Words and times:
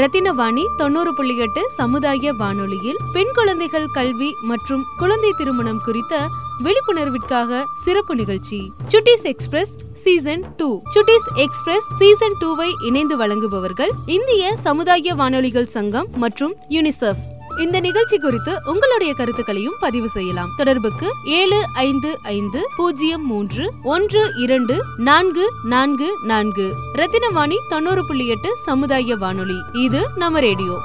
ரத்தினவாணி 0.00 0.62
தொண்ணூறு 0.76 1.14
புள்ளி 1.14 1.36
எட்டு 1.36 1.70
சமுதாய 1.70 2.32
வானொலியில் 2.32 2.96
பெண் 3.12 3.32
குழந்தைகள் 3.34 3.86
கல்வி 3.86 4.34
மற்றும் 4.42 4.84
குழந்தை 4.98 5.30
திருமணம் 5.38 5.80
குறித்த 5.84 6.28
விழிப்புணர்விற்காக 6.64 7.62
சிறப்பு 7.74 8.14
நிகழ்ச்சி. 8.14 8.72
Chutties 8.88 9.22
express 9.22 9.76
season 9.92 10.54
two. 10.56 10.82
Chutties 10.94 11.28
express 11.34 11.86
season 11.98 12.36
டூவை 12.40 12.68
இணைந்து 12.86 13.16
வழங்குபவர்கள் 13.16 13.90
இந்திய 14.06 14.56
சமுதாய 14.56 15.14
வானொலிகள் 15.14 15.66
சங்கம் 15.66 16.06
மற்றும் 16.16 16.54
யூனிசெஃப். 16.68 17.22
இந்த 17.58 17.80
நிகழ்ச்சி 17.80 18.18
குறித்து 18.18 18.58
உங்களுடைய 18.64 19.14
கருத்துக்களையும் 19.14 19.76
பதிவு 19.80 20.08
செய்யலாம். 20.08 20.48
தொடர்புக்கு 20.56 21.12
ஏழு 21.24 21.64
ஐந்து 21.72 22.18
ஐந்து 22.22 22.68
பூஜ்ஜியம் 22.76 23.26
மூன்று 23.26 23.72
ஒன்று 23.82 24.30
இரண்டு 24.36 24.84
நான்கு 24.96 25.48
நான்கு 25.64 26.18
நான்கு. 26.22 26.74
ரத்தினவாணி 26.94 27.54
தொண்ணூறு 27.68 28.06
புள்ளி 28.06 28.26
எட்டு 28.26 28.56
சமுதாய 28.56 29.16
வானொலி. 29.16 29.56
இது 29.72 30.06
நம்ம 30.16 30.40
ரேடியோ. 30.40 30.80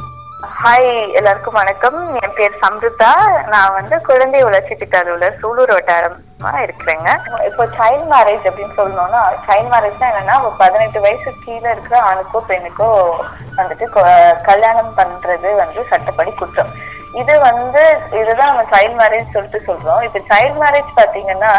ஹாய் 0.54 0.88
எல்லாருக்கும் 1.18 1.58
வணக்கம். 1.60 1.98
என் 2.22 2.34
பேர் 2.38 2.60
சம்ருதா. 2.64 3.10
நான் 3.54 3.76
வந்து 3.78 3.96
குழந்தை 4.08 4.40
வளர்ச்சி 4.48 4.74
திட்ட 4.76 4.96
அலுவலர் 5.02 5.38
சூலூர் 5.42 5.74
வட்டாரமா 5.76 6.52
இருக்கிறேங்க. 6.66 7.10
இப்போ 7.48 7.64
சைல்ட் 7.78 8.06
மேரேஜ் 8.14 8.46
அப்படின்னு 8.50 8.76
சொல்லணும்னா 8.80 9.22
சைல்ட் 9.48 9.72
மேரேஜ்னா 9.74 10.10
என்னன்னா 10.12 10.36
பதினெட்டு 10.62 11.02
வயசு 11.06 11.32
கீழே 11.46 11.70
இருக்கிற 11.76 11.98
ஆணுக்கோ 12.10 12.42
பெண்ணுக்கோ 12.52 12.90
வந்துட்டு 13.60 13.88
கல்யாணம் 14.50 14.94
பண்றது 15.00 15.52
வந்து 15.64 15.84
சட்டப்படி 15.94 16.34
குற்றம். 16.42 16.74
இது 17.16 17.40
வந்து 17.40 17.82
இதுதான் 18.12 18.48
நம்ம 18.48 18.64
சைல்ட் 18.72 18.98
மேரேஜ் 18.98 19.34
சொல்லிட்டு 19.34 19.60
சொல்றோம். 19.68 20.04
இப்ப 20.04 20.20
சைல்ட் 20.30 20.58
மேரேஜ் 20.60 20.92
பாத்தீங்கன்னா 20.96 21.52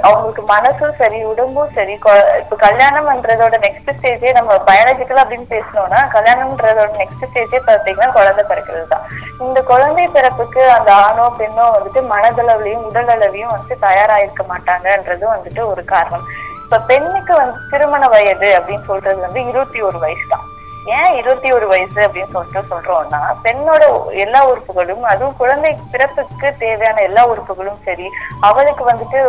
அவங்களுக்கு 0.00 0.42
மனசும் 0.48 0.94
சரி 0.96 1.24
உடம்பும் 1.24 1.70
சரி 1.74 1.94
கொ- 1.96 2.24
கல்யாணம் 2.56 2.94
கல்யாணம்ன்றதோட 2.96 3.56
நெக்ஸ்ட் 3.58 3.90
ஸ்டேஜே 3.96 4.32
நம்ம 4.32 4.56
பயாலஜிக்கல் 4.66 5.20
அப்படின்னு 5.22 5.46
பேசணும்னா 5.48 6.00
கல்யாணம்ன்றதோட 6.12 6.90
நெக்ஸ்ட் 6.96 7.24
ஸ்டேஜே 7.24 7.60
பாத்தீங்கன்னா 7.66 8.12
குழந்தை 8.12 8.44
பிறக்கிறது 8.48 8.86
தான் 8.86 9.06
இந்த 9.40 9.62
குழந்தை 9.62 10.08
பிறப்புக்கு 10.08 10.70
அந்த 10.70 10.94
ஆணோ 10.94 11.32
பெண்ணோ 11.38 11.66
வந்துட்டு 11.72 12.02
மனதளவுலயும் 12.10 12.84
உடல் 12.84 13.06
அளவையும் 13.06 13.50
வந்து 13.50 13.76
தயாராயிருக்க 13.82 14.44
மாட்டாங்கன்றதும் 14.48 15.34
வந்துட்டு 15.36 15.66
ஒரு 15.66 15.84
காரணம். 15.84 16.26
இப்ப 16.64 16.78
பெண்ணுக்கு 16.80 17.34
வந்து 17.34 17.58
திருமண 17.70 18.08
வயது 18.08 18.58
அப்படின்னு 18.58 18.86
சொல்றது 18.86 19.20
வந்து 19.20 19.46
இருபத்தி 19.46 19.82
ஒரு 19.82 19.98
வயசு 19.98 20.26
தான் 20.28 20.45
ஏன் 20.94 21.14
இருபத்தி 21.18 21.48
ஒரு 21.56 21.66
வயசு 21.70 21.98
அப்படின்னு 22.06 22.34
சொல்லிட்டு 22.34 22.60
சொல்றோம்னா 22.72 23.20
பெண்ணோட 23.44 23.84
எல்லா 24.24 24.40
உறுப்புகளும் 24.50 25.04
அதுவும் 25.12 25.36
குழந்தை 25.40 25.70
பிறப்புக்கு 25.92 26.48
தேவையான 26.62 27.02
எல்லா 27.08 27.22
உறுப்புகளும் 27.32 27.80
சரி 27.86 28.06
அவளுக்கு 28.48 28.84
வந்துட்டு 28.90 29.20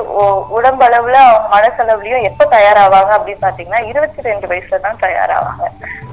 உடம்பளவுல 0.58 1.18
அவங்க 1.28 1.56
மனசளவுலயும் 1.56 2.28
எப்ப 2.30 2.46
தயாராவாங்க 2.56 3.14
அப்படின்னு 3.18 3.46
பாத்தீங்கன்னா 3.46 3.82
இருபத்தி 3.92 4.28
ரெண்டு 4.30 4.50
வயசுல 4.52 4.82
தான் 4.88 5.02
தயாராவாங்க. 5.06 5.64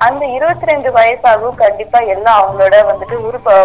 அந்த 0.07 0.25
இருபத்தி 0.37 0.71
ரெண்டு 0.73 0.91
வயசாகவும் 0.99 1.61
கண்டிப்பா 1.65 2.01
எல்லாம் 2.15 2.41
அவங்களோட 2.43 2.79
வந்துட்டு 2.93 3.19
உறுப்பு 3.29 3.57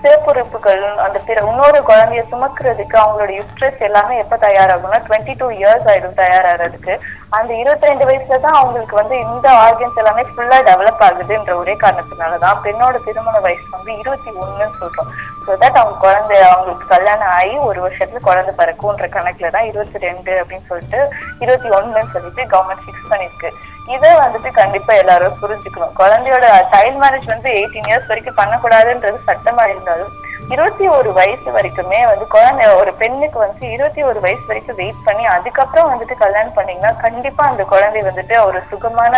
சிறப்புறுப்புகள் 0.00 0.82
அந்த 1.04 1.18
பிற 1.28 1.38
இன்னொரு 1.50 1.78
குழந்தைய 1.88 2.22
சுமக்கிறதுக்கு 2.32 2.96
அவங்களோட 3.02 3.30
யுட்ரஸ் 3.38 3.80
எல்லாமே 3.86 4.14
எப்ப 4.24 4.36
தயாராகும்னா 4.44 4.98
டுவெண்ட்டி 5.06 5.34
டூ 5.40 5.46
இயர்ஸ் 5.60 5.88
ஆயிடும் 5.90 6.18
தயாராகிறதுக்கு. 6.20 6.94
அந்த 7.36 7.52
இருபத்தி 7.60 7.88
ரெண்டு 7.88 8.04
வயசுல 8.08 8.36
தான் 8.42 8.56
அவங்களுக்கு 8.58 8.96
வந்து 8.98 9.16
இந்த 9.20 9.46
ஆர்கன்ஸ் 9.62 9.98
எல்லாமே 10.02 10.22
ஃபுல்லா 10.28 10.58
டெவலப் 10.68 11.02
ஆகுதுன்ற 11.06 11.52
ஒரே 11.60 11.74
காரணத்தினாலதான் 11.82 12.60
பெண்ணோட 12.64 12.98
திருமண 13.06 13.36
வயசு 13.46 13.66
வந்து 13.76 13.90
இருபத்தி 14.02 14.30
ஒண்ணுன்னு 14.42 14.76
சொல்றோம். 14.80 15.08
ஸோ 15.46 15.56
தட் 15.62 15.78
அவங்க 15.80 15.96
குழந்தை 16.04 16.36
அவங்களுக்கு 16.50 16.86
கல்யாணம் 16.92 17.32
ஆகி 17.38 17.56
ஒரு 17.68 17.80
வருஷத்துல 17.86 18.20
குழந்தை 18.28 18.52
பிறக்கும்ன்ற 18.60 19.08
கணக்குல 19.16 19.50
தான் 19.56 19.68
இருபத்தி 19.70 20.04
ரெண்டு 20.06 20.32
அப்படின்னு 20.42 20.68
சொல்லிட்டு 20.70 21.00
இருபத்தி 21.44 21.70
ஒண்ணுன்னு 21.78 22.12
சொல்லிட்டு 22.14 22.44
கவர்மெண்ட் 22.54 22.84
ஃபிக்ஸ் 22.84 23.10
பண்ணிருக்கு. 23.10 23.50
இதை 23.94 24.12
வந்துட்டு 24.22 24.50
கண்டிப்பா 24.60 24.94
எல்லாரும் 25.02 25.40
புரிஞ்சுக்கணும். 25.42 25.96
குழந்தையோட 26.02 26.46
சைல்ட் 26.74 27.02
மேரேஜ் 27.02 27.28
வந்து 27.34 27.50
எயிட்டீன் 27.58 27.90
இயர்ஸ் 27.90 28.10
வரைக்கும் 28.12 28.40
பண்ணக்கூடாதுன்றது 28.42 29.20
சட்டமா 29.30 29.66
இருந்தாலும் 29.72 30.14
இருபத்தி 30.52 30.88
ஒரு 30.88 31.10
வயசு 31.12 31.48
வரைக்குமே 31.52 32.00
வந்து 32.08 32.24
குழந்தை 32.26 32.66
ஒரு 32.80 32.90
பெண்ணுக்கு 32.94 33.38
வந்து 33.38 33.62
இருபத்தி 33.70 34.02
ஒரு 34.02 34.18
வயசு 34.20 34.44
வரைக்கும் 34.46 34.78
வெயிட் 34.80 35.04
பண்ணி 35.04 35.24
அதுக்கப்புறம் 35.26 35.88
வந்துட்டு 35.92 36.14
கல்யாணம் 36.16 36.54
பண்ணீங்கன்னா 36.54 36.92
கண்டிப்பா 36.96 37.44
அந்த 37.46 37.64
குழந்தை 37.64 38.02
வந்துட்டு 38.02 38.36
ஒரு 38.44 38.58
சுகமான 38.70 39.14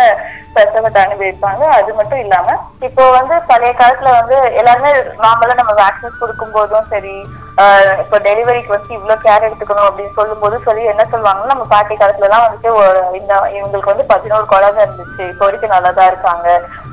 பிரசவத்தை 0.53 0.99
அனுபவிப்பாங்க. 1.03 1.63
அது 1.79 1.91
மட்டும் 1.93 2.19
இல்லாம 2.19 2.57
இப்போ 2.87 3.03
வந்து 3.11 3.35
பழைய 3.47 3.73
காலத்துல 3.73 4.15
வந்து 4.19 4.37
எல்லாருமே 4.53 4.91
நார்மலா 5.23 5.59
நம்ம 5.61 5.75
வேக்சின்ஸ் 5.83 6.19
கொடுக்கும் 6.19 6.51
போதும் 6.51 6.89
சரி 6.89 7.15
இப்போ 8.01 8.17
டெலிவரிக்கு 8.25 8.73
வந்து 8.73 8.91
இவ்வளவு 8.97 9.23
கேர் 9.23 9.45
எடுத்துக்கணும் 9.47 9.87
அப்படின்னு 9.87 10.17
சொல்லும் 10.17 10.43
போது 10.43 10.57
சொல்லி 10.65 10.83
என்ன 10.91 11.03
சொல்லுவாங்கன்னா 11.11 11.53
நம்ம 11.53 11.65
பாட்டி 11.71 11.93
காலத்துல 11.95 12.27
எல்லாம் 12.27 12.45
வந்துட்டு 12.45 12.69
இந்த 13.19 13.31
இவங்களுக்கு 13.57 13.91
வந்து 13.91 14.05
பதினோரு 14.11 14.45
குழந்தை 14.45 14.79
இருந்துச்சு. 14.83 15.23
இப்போ 15.31 15.43
வரைக்கும் 15.45 15.75
நல்லா 15.75 15.91
தான் 15.91 16.09
இருக்காங்க. 16.11 16.47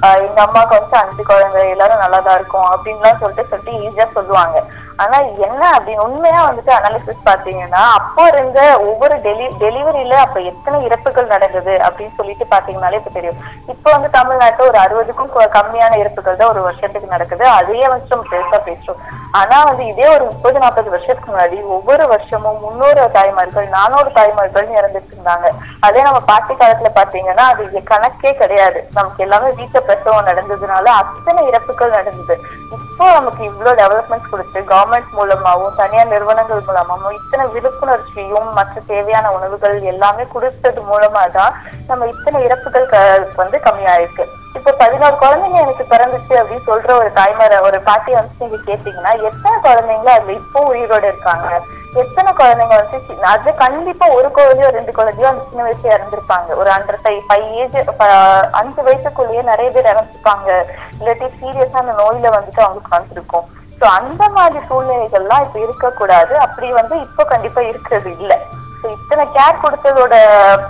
ஆஹ் 0.04 0.20
எங்க 0.24 0.40
அம்மாவுக்கு 0.46 0.76
வந்துட்டு 0.76 1.00
அஞ்சு 1.02 1.22
குழந்தை 1.24 1.62
எல்லாரும் 1.74 2.02
நல்லா 2.04 2.20
தான் 2.20 2.38
இருக்கும் 2.40 2.68
அப்படின்லாம் 2.72 3.22
சொல்லிட்டு 3.22 3.50
சொல்லிட்டு 3.50 3.78
ஈஸியா 3.84 4.06
சொல்லுவாங்க. 4.18 4.56
ஆனா 5.02 5.16
என்ன 5.46 5.62
அப்படி? 5.76 5.94
உண்மையா 6.04 6.40
வந்துட்டு 6.46 6.72
அனாலிசிஸ் 6.76 7.26
பாத்தீங்கன்னா 7.28 7.82
அப்போ 7.96 8.22
இருந்த 8.32 8.60
ஒவ்வொரு 8.88 9.16
டெலி 9.26 9.46
டெலிவரியில 9.62 10.14
அப்ப 10.24 10.40
எத்தனை 10.50 10.78
இறப்புகள் 10.86 11.32
நடந்தது 11.34 11.74
அப்படின்னு 11.86 12.16
சொல்லிட்டு 12.20 12.46
பாத்தீங்கன்னாலே 12.54 13.00
இப்ப 13.00 13.12
தெரியும். 13.16 13.40
இப்ப 13.72 13.86
வந்து 13.94 14.10
தமிழ்நாட்டுல 14.18 14.68
ஒரு 14.70 14.78
அறுபதுக்கும் 14.84 15.32
கம்மியான 15.58 15.98
இறப்புகள் 16.02 16.38
தான் 16.40 16.52
ஒரு 16.54 16.62
வருஷத்துக்கு 16.68 17.14
நடக்குது. 17.14 17.44
அதையே 17.58 17.86
வச்சு 17.92 18.12
நம்ம 18.14 18.30
பெருசா 18.32 18.60
பேசுறோம். 18.68 19.02
ஆனா 19.40 19.56
வந்து 19.68 19.84
இதே 19.92 20.06
ஒரு 20.14 20.24
முப்பது 20.30 20.58
நாற்பது 20.64 20.88
வருஷத்துக்கு 20.94 21.30
முன்னாடி 21.32 21.58
ஒவ்வொரு 21.76 22.04
வருஷமும் 22.14 22.60
முன்னூறு 22.64 23.02
தாய்மார்கள் 23.16 23.68
நானூறு 23.76 24.10
தாய்மார்கள் 24.18 24.74
இறந்துட்டு 24.78 25.12
இருந்தாங்க. 25.14 25.46
அதே 25.88 26.02
நம்ம 26.08 26.20
பாட்டி 26.32 26.54
காலத்துல 26.54 26.90
பாத்தீங்கன்னா 27.00 27.46
அது 27.52 27.82
கணக்கே 27.92 28.32
கிடையாது. 28.42 28.80
நமக்கு 28.98 29.24
எல்லாமே 29.26 29.50
வீட்டை 29.60 29.82
பிரசவம் 29.88 30.28
நடந்ததுனால 30.30 30.86
அத்தனை 31.02 31.42
இறப்புகள் 31.52 31.96
நடந்தது. 31.98 32.36
இப்போ 32.76 33.06
நமக்கு 33.18 33.42
இவ்வளவு 33.50 33.78
டெவலப்மெண்ட்ஸ் 33.80 34.30
கொடுத்து 34.32 34.58
கவர்மெண்ட் 34.60 34.84
கவர்மெண்ட் 34.86 35.14
மூலமாவும் 35.16 35.74
தனியார் 35.76 36.06
நிறுவனங்கள் 36.06 36.62
மூலமாவும் 36.68 37.12
இத்தனை 37.12 37.46
விழிப்புணர்ச்சியும் 37.46 38.52
மற்ற 38.52 38.80
தேவையான 38.86 39.32
உணவுகள் 39.32 39.80
எல்லாமே 39.82 40.26
கொடுத்தது 40.32 40.80
மூலமா 40.80 41.30
தான் 41.30 41.62
நம்ம 41.86 42.06
இத்தனை 42.06 42.42
இறப்புகள் 42.42 42.86
க- 42.86 43.28
வந்து 43.36 43.60
கம்மியாயிருக்கு. 43.64 44.24
இப்ப 44.54 44.72
பதினோரு 44.72 45.16
குழந்தைங்க 45.20 45.54
எனக்கு 45.54 45.86
பிறந்துச்சு 45.90 46.34
அப்படின்னு 46.34 46.66
சொல்ற 46.66 46.98
ஒரு 46.98 47.12
தாய்மார 47.12 47.60
ஒரு 47.60 47.80
பாட்டி 47.80 48.12
வந்து 48.12 48.30
நீங்க 48.38 48.56
கேட்டீங்கன்னா 48.66 49.22
எத்தனை 49.22 49.58
குழந்தைங்க 49.62 50.06
அதுல 50.06 50.32
இப்போ 50.32 50.74
உயிரோட 50.74 51.02
இருக்காங்க. 51.02 51.60
எத்தனை 51.94 52.32
குழந்தைங்க 52.32 52.68
வந்து 52.68 53.22
அது 53.22 53.54
கண்டிப்பா 53.54 54.08
ஒரு 54.08 54.30
குழந்தையோ 54.30 54.70
ரெண்டு 54.70 54.92
குழந்தையோ 54.92 55.28
அந்த 55.28 55.44
சின்ன 55.50 55.68
வயசுல 55.68 55.98
இறந்திருப்பாங்க. 55.98 56.56
ஒரு 56.56 56.70
அண்டர் 56.70 56.98
ஃபைவ் 57.04 57.20
ஃபைவ் 57.28 57.52
ஏஜ் 57.52 57.76
அஞ்சு 58.52 58.82
வயசுக்குள்ளேயே 58.82 59.42
நிறைய 59.42 59.70
பேர் 59.70 59.96
இறந்துருப்பாங்க. 59.96 60.48
இல்லாட்டி 61.00 61.30
சீரியஸான 61.40 61.94
நோயில 62.00 62.26
வந்துட்டு 62.38 62.60
அவங்களுக்கு 62.60 62.96
வந்திருக்கும். 62.98 63.54
ஸோ 63.80 63.86
அந்த 63.98 64.22
மாதிரி 64.36 64.60
சூழ்நிலைகள்லாம் 64.68 65.44
இப்போ 65.46 65.58
இருக்கக்கூடாது. 65.64 66.34
அப்படி 66.46 66.68
வந்து 66.80 66.94
இப்போ 67.06 67.24
கண்டிப்பா 67.32 67.62
இருக்கிறது 67.70 68.10
இல்லை. 68.20 68.38
ஸோ 68.80 68.86
இத்தனை 68.96 69.24
கேர் 69.36 69.62
கொடுத்ததோட 69.64 70.14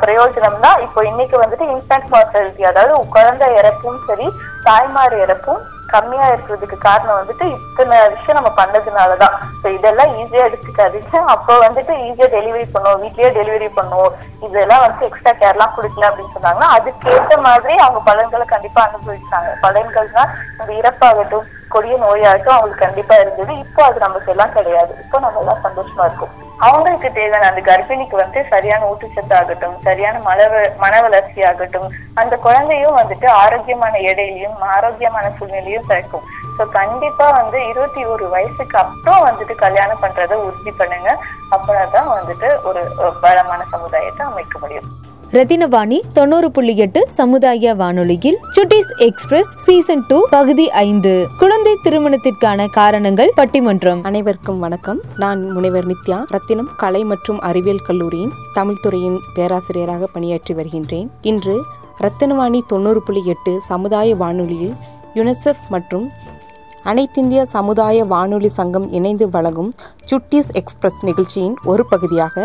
பிரயோஜனம் 0.03 0.61
தான் 0.67 0.83
இப்போ 0.87 1.01
இன்னைக்கு 1.11 1.37
வந்துட்டு 1.43 1.67
இன்ஸ்டன்ட் 1.75 2.13
மார்டாலிட்டி 2.15 2.65
அதாவது 2.71 2.93
குழந்தை 3.17 3.49
இறப்பும் 3.61 4.05
சரி 4.11 4.29
தாய்மார் 4.69 5.17
இறப்பும் 5.25 5.63
கம்மியா 5.91 6.27
இருக்கிறதுக்கு 6.31 6.77
காரணம் 6.87 7.19
வந்துட்டு 7.19 7.45
இத்தனை 7.57 7.97
விஷயம் 8.15 8.39
நம்ம 8.39 8.51
பண்ணதுனாலதான். 8.61 9.35
ஸோ 9.61 9.67
இதெல்லாம் 9.77 10.13
ஈஸியா 10.21 10.47
எடுத்துக்காதீங்க. 10.49 11.21
அப்போ 11.35 11.53
வந்துட்டு 11.65 11.93
ஈஸியா 12.07 12.29
டெலிவரி 12.37 12.67
பண்ணுவோம். 12.73 13.03
வீட்லயே 13.03 13.31
டெலிவரி 13.39 13.69
பண்ணுவோம். 13.77 14.17
இதெல்லாம் 14.47 14.83
வந்து 14.87 15.07
எக்ஸ்ட்ரா 15.09 15.35
கேர்லாம் 15.43 15.77
கொடுக்கல 15.77 16.09
அப்படின்னு 16.09 16.35
சொன்னாங்கன்னா 16.37 16.71
அதுக்கேற்ற 16.79 17.37
மாதிரி 17.49 17.77
அவங்க 17.85 18.03
பலன்களை 18.09 18.47
கண்டிப்பா 18.55 18.83
அனுபவிச்சாங்க. 18.89 19.53
பலன்கள்னா 19.67 20.25
இந்த 20.59 20.73
இறப்பாகட்டும் 20.81 21.47
கொடிய 21.77 21.97
நோயாகட்டும் 22.07 22.57
அவங்களுக்கு 22.57 22.87
கண்டிப்பா 22.87 23.17
இருந்தது. 23.23 23.53
இப்போ 23.67 23.83
அது 23.91 24.07
நமக்கு 24.07 24.33
எல்லாம் 24.35 24.57
கிடையாது. 24.59 24.93
இப்போ 25.05 25.19
நம்ம 25.27 25.41
எல்லாம் 25.45 25.65
சந்தோஷமா 25.69 26.05
இருக்கும். 26.11 26.35
அவங்களுக்கு 26.67 27.09
தேவையான 27.17 27.49
அந்த 27.49 27.63
கர்ப்பிணிக்கு 27.69 28.17
வந்து 28.21 28.39
சரியான 28.53 28.87
ஊட்டச்சத்து 28.91 29.35
ஆகட்டும் 29.39 29.75
சரியான 29.87 30.21
மன 30.29 30.47
மன 30.85 31.01
வளர்ச்சி 31.07 31.41
ஆகட்டும் 31.49 31.89
அந்த 32.21 32.35
குழந்தையும் 32.45 32.97
வந்துட்டு 33.01 33.27
ஆரோக்கியமான 33.43 33.95
எடையிலையும் 34.11 34.57
ஆரோக்கியமான 34.77 35.27
சூழ்நிலையும் 35.39 35.89
பிறக்கும். 35.91 36.25
ஸோ 36.59 36.65
கண்டிப்பா 36.79 37.27
வந்து 37.41 37.59
இருபத்தி 37.71 38.05
ஒரு 38.13 38.27
வயசுக்கு 38.35 38.79
அப்புறம் 38.83 39.27
வந்துட்டு 39.29 39.57
கல்யாணம் 39.65 40.03
பண்றதை 40.05 40.39
உறுதி 40.47 40.73
பண்ணுங்க. 40.81 41.11
அப்பதான் 41.57 42.09
வந்துட்டு 42.19 42.51
ஒரு 42.71 42.83
பலமான 43.25 43.61
சமுதாயத்தை 43.75 44.25
அமைக்க 44.31 44.57
முடியும். 44.65 44.89
ரத்தினவாணி 45.33 46.01
தொண்ணூறு 46.13 46.51
புள்ளி 46.51 46.77
எட்டு 46.77 47.11
சமுதாய 47.11 47.75
வானொலியில் 47.75 48.39
சுட்டிஸ் 48.57 48.99
எக்ஸ்பிரஸ் 48.99 49.55
சீசன் 49.57 50.05
டூ 50.09 50.27
பகுதி 50.31 50.71
ஐந்து. 50.71 51.27
குழந்தை 51.39 51.77
திருமணத்திற்கான 51.85 52.71
காரணங்கள் 52.71 53.33
பட்டிமன்றம். 53.37 54.03
அனைவருக்கும் 54.03 54.59
வணக்கம். 54.59 55.01
நான் 55.17 55.51
முனைவர் 55.51 55.87
நித்யா. 55.87 56.25
ரத்தினம் 56.27 56.69
கலை 56.77 57.05
மற்றும் 57.05 57.41
அறிவியல் 57.41 57.83
கல்லூரியின் 57.87 58.31
தமிழ்துறையின் 58.55 59.19
பேராசிரியராக 59.35 60.07
பணியாற்றி 60.07 60.55
வருகின்றேன். 60.55 61.11
இன்று 61.21 61.65
ரத்தினவாணி 62.01 62.61
தொண்ணூறு 62.67 63.03
புள்ளி 63.03 63.23
எட்டு 63.25 63.61
சமுதாய 63.63 64.17
வானொலியில் 64.17 64.75
யுனிசெஃப் 65.15 65.69
மற்றும் 65.69 66.11
அனைத்திந்திய 66.91 67.43
சமுதாய 67.43 68.05
வானொலி 68.05 68.49
சங்கம் 68.49 68.93
இணைந்து 68.93 69.27
வழங்கும் 69.29 69.71
சுட்டீஸ் 70.11 70.51
எக்ஸ்பிரஸ் 70.53 70.99
நிகழ்ச்சியின் 71.05 71.57
ஒரு 71.65 71.87
பகுதியாக 71.87 72.45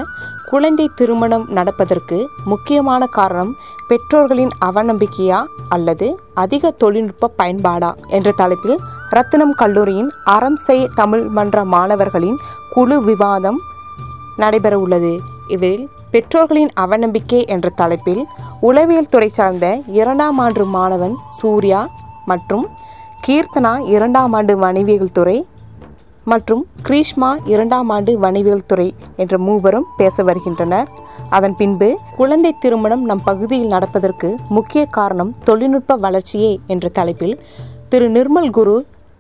குழந்தை 0.50 0.90
திருமணம் 0.96 1.46
நடப்பதற்கு 1.50 2.18
முக்கியமான 2.46 3.06
காரணம் 3.06 3.52
பெற்றோர்களின் 3.88 4.54
அவநம்பிக்கையா 4.66 5.40
அல்லது 5.70 6.08
அதிக 6.34 6.72
தொழில்நுட்ப 6.72 7.32
பயன்பாடா 7.38 7.92
என்ற 8.08 8.32
தலைப்பில் 8.32 8.78
ரத்தினம் 9.10 9.56
கல்லூரியின் 9.56 10.12
அறம் 10.24 10.56
செய் 10.56 10.90
தமிழ் 10.96 11.26
மன்ற 11.28 11.64
மாணவர்களின் 11.66 12.38
குழு 12.70 13.04
விவாதம் 13.04 13.60
நடைபெற 14.36 14.76
உள்ளது. 14.80 15.14
இதில் 15.48 15.90
பெற்றோர்களின் 16.12 16.72
அவநம்பிக்கை 16.80 17.42
என்ற 17.46 17.70
தலைப்பில் 17.70 18.24
உளவியல் 18.62 19.10
துறை 19.10 19.30
சார்ந்த 19.30 19.68
இரண்டாம் 20.00 20.38
ஆண்டு 20.38 20.66
மாணவன் 20.66 21.16
சூர்யா 21.28 21.82
மற்றும் 22.26 22.66
கீர்த்தனா 23.26 23.72
இரண்டாம் 23.94 24.34
ஆண்டு 24.38 24.54
வணிவியல் 24.62 25.12
துறை 25.18 25.36
மற்றும் 26.32 26.62
கிரீஷ்மா 26.88 27.30
இரண்டாம் 27.54 27.90
ஆண்டு 27.96 28.12
வணிவியல் 28.24 28.64
துறை 28.66 28.88
என்ற 29.22 29.38
மூவரும் 29.48 29.86
பேச 30.00 30.24
வருகின்றனர். 30.28 30.88
அதன் 31.38 31.56
பின்பு 31.60 31.90
குழந்தை 32.18 32.52
திருமணம் 32.64 33.04
நம் 33.10 33.24
பகுதியில் 33.28 33.72
நடப்பதற்கு 33.76 34.30
முக்கிய 34.58 34.84
காரணம் 34.98 35.32
தொழில்நுட்ப 35.50 35.98
வளர்ச்சியே 36.06 36.52
என்ற 36.68 36.90
தலைப்பில் 36.98 37.36
திரு 37.90 38.08
நிர்மல் 38.18 38.50
குரு 38.58 38.76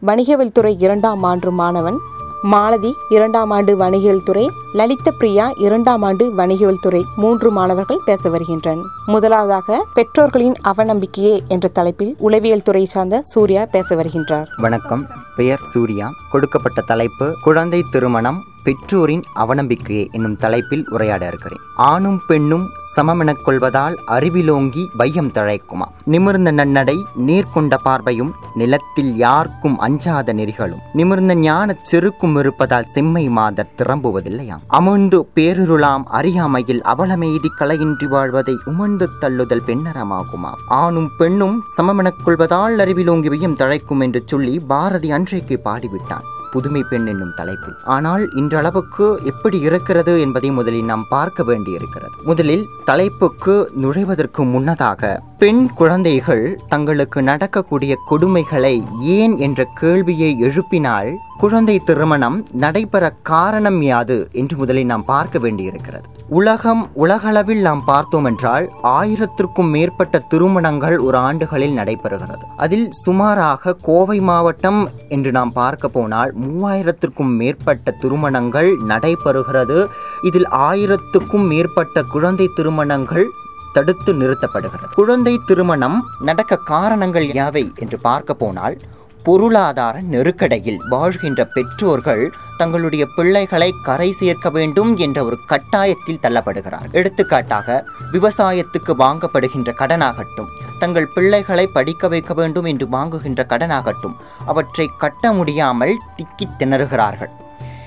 வணிகவியல் 0.09 0.55
துறை 0.57 0.73
இரண்டாம் 0.85 1.23
ஆண்டு 1.31 1.51
மாணவன் 1.61 1.99
மாலதி 2.41 2.95
இரண்டாம் 3.09 3.49
ஆண்டு 3.49 3.77
வணிகவியல் 3.77 4.23
துறை 4.23 4.51
லலித 4.73 5.11
பிரியா 5.11 5.53
இரண்டாம் 5.55 6.01
ஆண்டு 6.01 6.35
வணிகவியல் 6.35 6.79
துறை 6.81 7.05
மூன்று 7.15 7.51
மாணவர்கள் 7.51 7.99
பேச 8.05 8.29
வருகின்றனர் 8.29 8.83
முதலாவதாக 9.05 9.85
பெற்றோர்களின் 9.93 10.53
அவநம்பிக்கையே 10.67 11.47
என்ற 11.47 11.67
தலைப்பில் 11.67 12.15
உளவியல் 12.19 12.61
துறை 12.61 12.85
சார்ந்த 12.85 13.21
சூர்யா 13.21 13.65
பேச 13.65 13.95
வருகின்றார். 13.95 14.45
வணக்கம். 14.57 15.07
பெயர் 15.35 15.61
சூர்யா. 15.61 16.13
கொடுக்கப்பட்ட 16.31 16.81
தலைப்பு 16.81 17.37
குழந்தை 17.41 17.85
திருமணம் 17.91 18.43
பெற்றோரின் 18.63 19.23
அவநம்பிக்கையே 19.35 20.11
என்னும் 20.11 20.37
தலைப்பில் 20.37 20.89
உரையாட 20.89 21.27
இருக்கிறேன். 21.27 21.61
ஆணும் 21.75 22.21
பெண்ணும் 22.27 22.65
சமமெனக் 22.95 23.43
கொள்வதால் 23.43 23.99
அறிவிலோங்கி 24.07 24.83
பையம் 24.99 25.31
தழைக்குமா? 25.33 25.87
நிமிர்ந்த 26.05 26.51
நன்னடை 26.51 26.97
நீர்கொண்ட 27.25 27.75
பார்வையும் 27.83 28.33
நிலத்தில் 28.55 29.15
யாருக்கும் 29.15 29.79
அஞ்சாத 29.79 30.33
நெறிகளும். 30.33 30.81
நிமிர்ந்த 30.93 31.35
ஞான 31.35 31.77
செருக்கும் 31.91 32.37
இருப்பதால் 32.37 32.85
செம்மை 32.85 33.29
மாதர் 33.29 33.71
திரம்புவதில்லையாம் 33.77 34.65
அமர்ந்து 34.67 35.29
பேருருளாம் 35.35 36.03
அறியாமையில் 36.03 36.81
அவலமெய்தி 36.81 37.49
கலையின்றி 37.59 38.07
வாழ்வதை 38.09 38.57
உமர்ந்து 38.65 39.09
தள்ளுதல் 39.19 39.65
பெண்ணரமாகுமா? 39.67 40.51
ஆணும் 40.67 41.09
பெண்ணும் 41.17 41.63
சமமெனக் 41.77 42.23
கொள்வதால் 42.23 42.77
அறிவிலோங்கி 42.77 43.29
பையம் 43.29 43.57
தழைக்கும் 43.57 44.01
என்று 44.01 44.23
சொல்லி 44.25 44.59
பாரதி 44.59 45.11
அன்றைக்கு 45.11 45.61
பாடிவிட்டான். 45.65 46.27
புதுமை 46.51 46.83
பெண் 46.89 47.05
என்னும் 47.05 47.33
தலைப்பில். 47.35 47.77
ஆனால் 47.95 48.23
இன்றளவுக்கு 48.35 49.07
எப்படி 49.23 49.59
இருக்கிறது 49.59 50.13
என்பதை 50.19 50.51
முதலில் 50.51 50.89
நாம் 50.91 51.05
பார்க்க 51.09 51.43
வேண்டியிருக்கிறது. 51.43 52.13
முதலில் 52.23 52.65
தலைப்புக்கு 52.85 53.55
நுழைவதற்கு 53.83 54.43
முன்னதாக 54.45 55.11
பெண் 55.37 55.63
குழந்தைகள் 55.73 56.45
தங்களுக்கு 56.67 57.21
நடக்கக்கூடிய 57.21 57.93
கொடுமைகளை 58.09 58.75
ஏன் 59.17 59.37
என்ற 59.37 59.67
கேள்வியை 59.81 60.31
எழுப்பினால் 60.41 61.11
குழந்தை 61.37 61.79
திருமணம் 61.79 62.39
நடைபெற 62.51 63.13
காரணம் 63.23 63.81
யாது 63.81 64.19
என்று 64.31 64.57
முதலில் 64.57 64.85
நாம் 64.85 65.05
பார்க்க 65.05 65.39
வேண்டியிருக்கிறது. 65.39 66.07
உலகம் 66.37 66.89
உலகளவில் 66.93 67.61
நாம் 67.61 67.81
பார்த்தோம் 67.85 68.25
என்றால் 68.25 68.65
ஆயிரத்திற்கும் 68.83 69.69
மேற்பட்ட 69.69 70.19
திருமணங்கள் 70.19 70.97
ஒரு 70.97 71.17
ஆண்டுகளில் 71.17 71.75
நடைபெறுகிறது. 71.77 72.45
அதில் 72.57 72.91
சுமாராக 72.91 73.73
கோவை 73.73 74.19
மாவட்டம் 74.19 74.89
என்று 75.09 75.31
நாம் 75.31 75.51
பார்க்க 75.51 75.87
போனால் 75.87 76.31
மூவாயிரத்திற்கும் 76.37 77.33
மேற்பட்ட 77.35 77.91
திருமணங்கள் 77.91 78.77
நடைபெறுகிறது. 78.87 79.87
இதில் 80.23 80.47
ஆயிரத்துக்கும் 80.69 81.47
மேற்பட்ட 81.47 82.03
குழந்தை 82.03 82.49
திருமணங்கள் 82.55 83.27
தடுத்து 83.73 84.13
நிறுத்தப்படுகிறது. 84.13 84.87
குழந்தை 84.95 85.39
திருமணம் 85.45 86.07
நடக்க 86.19 86.55
காரணங்கள் 86.55 87.25
யாவை 87.25 87.75
என்று 87.75 87.97
பார்க்க 87.97 88.33
போனால் 88.33 88.77
பொருளாதார 89.23 90.01
நெருக்கடியில் 90.01 90.79
வாழ்கின்ற 90.89 91.45
பெற்றோர்கள் 91.45 92.33
தங்களுடைய 92.57 93.07
பிள்ளைகளை 93.15 93.73
கரை 93.83 94.11
சேர்க்க 94.11 94.49
வேண்டும் 94.49 94.97
என்ற 94.97 95.23
ஒரு 95.23 95.37
கட்டாயத்தில் 95.49 96.21
தள்ளப்படுகிறார் 96.21 96.91
எடுத்துக்காட்டாக 96.91 97.85
விவசாயத்துக்கு 98.11 98.95
வாங்கப்படுகின்ற 98.99 99.73
கடனாகட்டும் 99.79 100.47
தங்கள் 100.79 101.07
பிள்ளைகளை 101.07 101.67
படிக்க 101.67 102.07
வைக்க 102.07 102.33
வேண்டும் 102.33 102.63
என்று 102.63 102.87
வாங்குகின்ற 102.87 103.45
கடனாகட்டும் 103.49 104.15
அவற்றை 104.45 104.89
கட்ட 104.97 105.33
முடியாமல் 105.33 105.97
திக்கித் 106.15 106.55
திணறுகிறார்கள். 106.59 107.29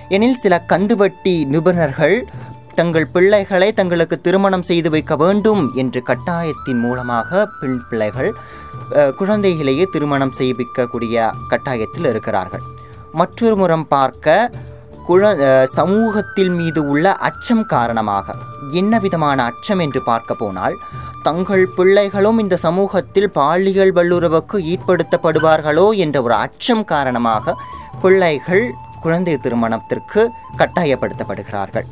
எனில் 0.08 0.36
சில 0.36 0.64
கந்துவட்டி 0.68 1.44
நிபுணர்கள் 1.44 2.28
தங்கள் 2.78 3.06
பிள்ளைகளை 3.14 3.68
தங்களுக்கு 3.78 4.16
திருமணம் 4.26 4.66
செய்து 4.70 4.88
வைக்க 4.94 5.14
வேண்டும் 5.22 5.62
என்று 5.82 6.00
கட்டாயத்தின் 6.10 6.80
மூலமாக 6.84 7.46
பெண் 7.60 7.80
பிள்ளைகள் 7.88 8.30
குழந்தைகளையே 9.18 9.84
திருமணம் 9.94 10.34
செய்விக்கக்கூடிய 10.38 11.26
கட்டாயத்தில் 11.52 12.08
இருக்கிறார்கள். 12.12 12.64
மற்றொரு 13.20 13.56
முறம் 13.60 13.86
பார்க்க 13.94 14.50
குழ 15.08 15.22
சமூகத்தில் 15.78 16.52
மீது 16.58 16.80
உள்ள 16.92 17.06
அச்சம் 17.28 17.64
காரணமாக. 17.74 18.36
என்ன 18.80 18.98
விதமான 19.04 19.38
அச்சம் 19.50 19.82
என்று 19.86 20.00
பார்க்க 20.10 20.34
போனால் 20.42 20.76
தங்கள் 21.26 21.64
பிள்ளைகளும் 21.76 22.38
இந்த 22.42 22.56
சமூகத்தில் 22.66 23.28
பாலியல் 23.38 23.92
வல்லுறவுக்கு 23.98 24.56
ஈட்படுத்தப்படுவார்களோ 24.72 25.86
என்ற 26.04 26.16
ஒரு 26.26 26.34
அச்சம் 26.44 26.84
காரணமாக 26.94 27.54
பிள்ளைகள் 28.02 28.64
குழந்தை 29.04 29.34
திருமணத்திற்கு 29.44 30.22
கட்டாயப்படுத்தப்படுகிறார்கள். 30.60 31.86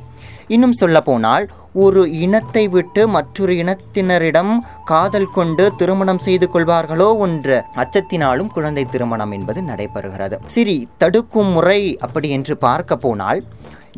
இன்னும் 0.48 0.72
சொல்ல 0.72 1.00
போனால் 1.00 1.50
ஒரு 1.72 2.10
இனத்தை 2.10 2.68
விட்டு 2.68 3.08
மற்றொரு 3.08 3.52
இனத்தினரிடம் 3.52 4.58
காதல் 4.84 5.30
கொண்டு 5.30 5.72
திருமணம் 5.76 6.18
செய்து 6.18 6.48
கொள்வார்களோ 6.54 7.20
என்ற 7.20 7.66
அச்சத்தினாலும் 7.76 8.46
குழந்தை 8.46 8.84
திருமணம் 8.84 9.30
என்பது 9.30 9.62
நடைபெறுகிறது. 9.62 10.38
சரி 10.46 10.88
தடுக்கும் 10.98 11.50
முறை 11.50 11.98
அப்படி 12.00 12.30
என்று 12.30 12.56
பார்க்க 12.56 12.96
போனால் 12.96 13.42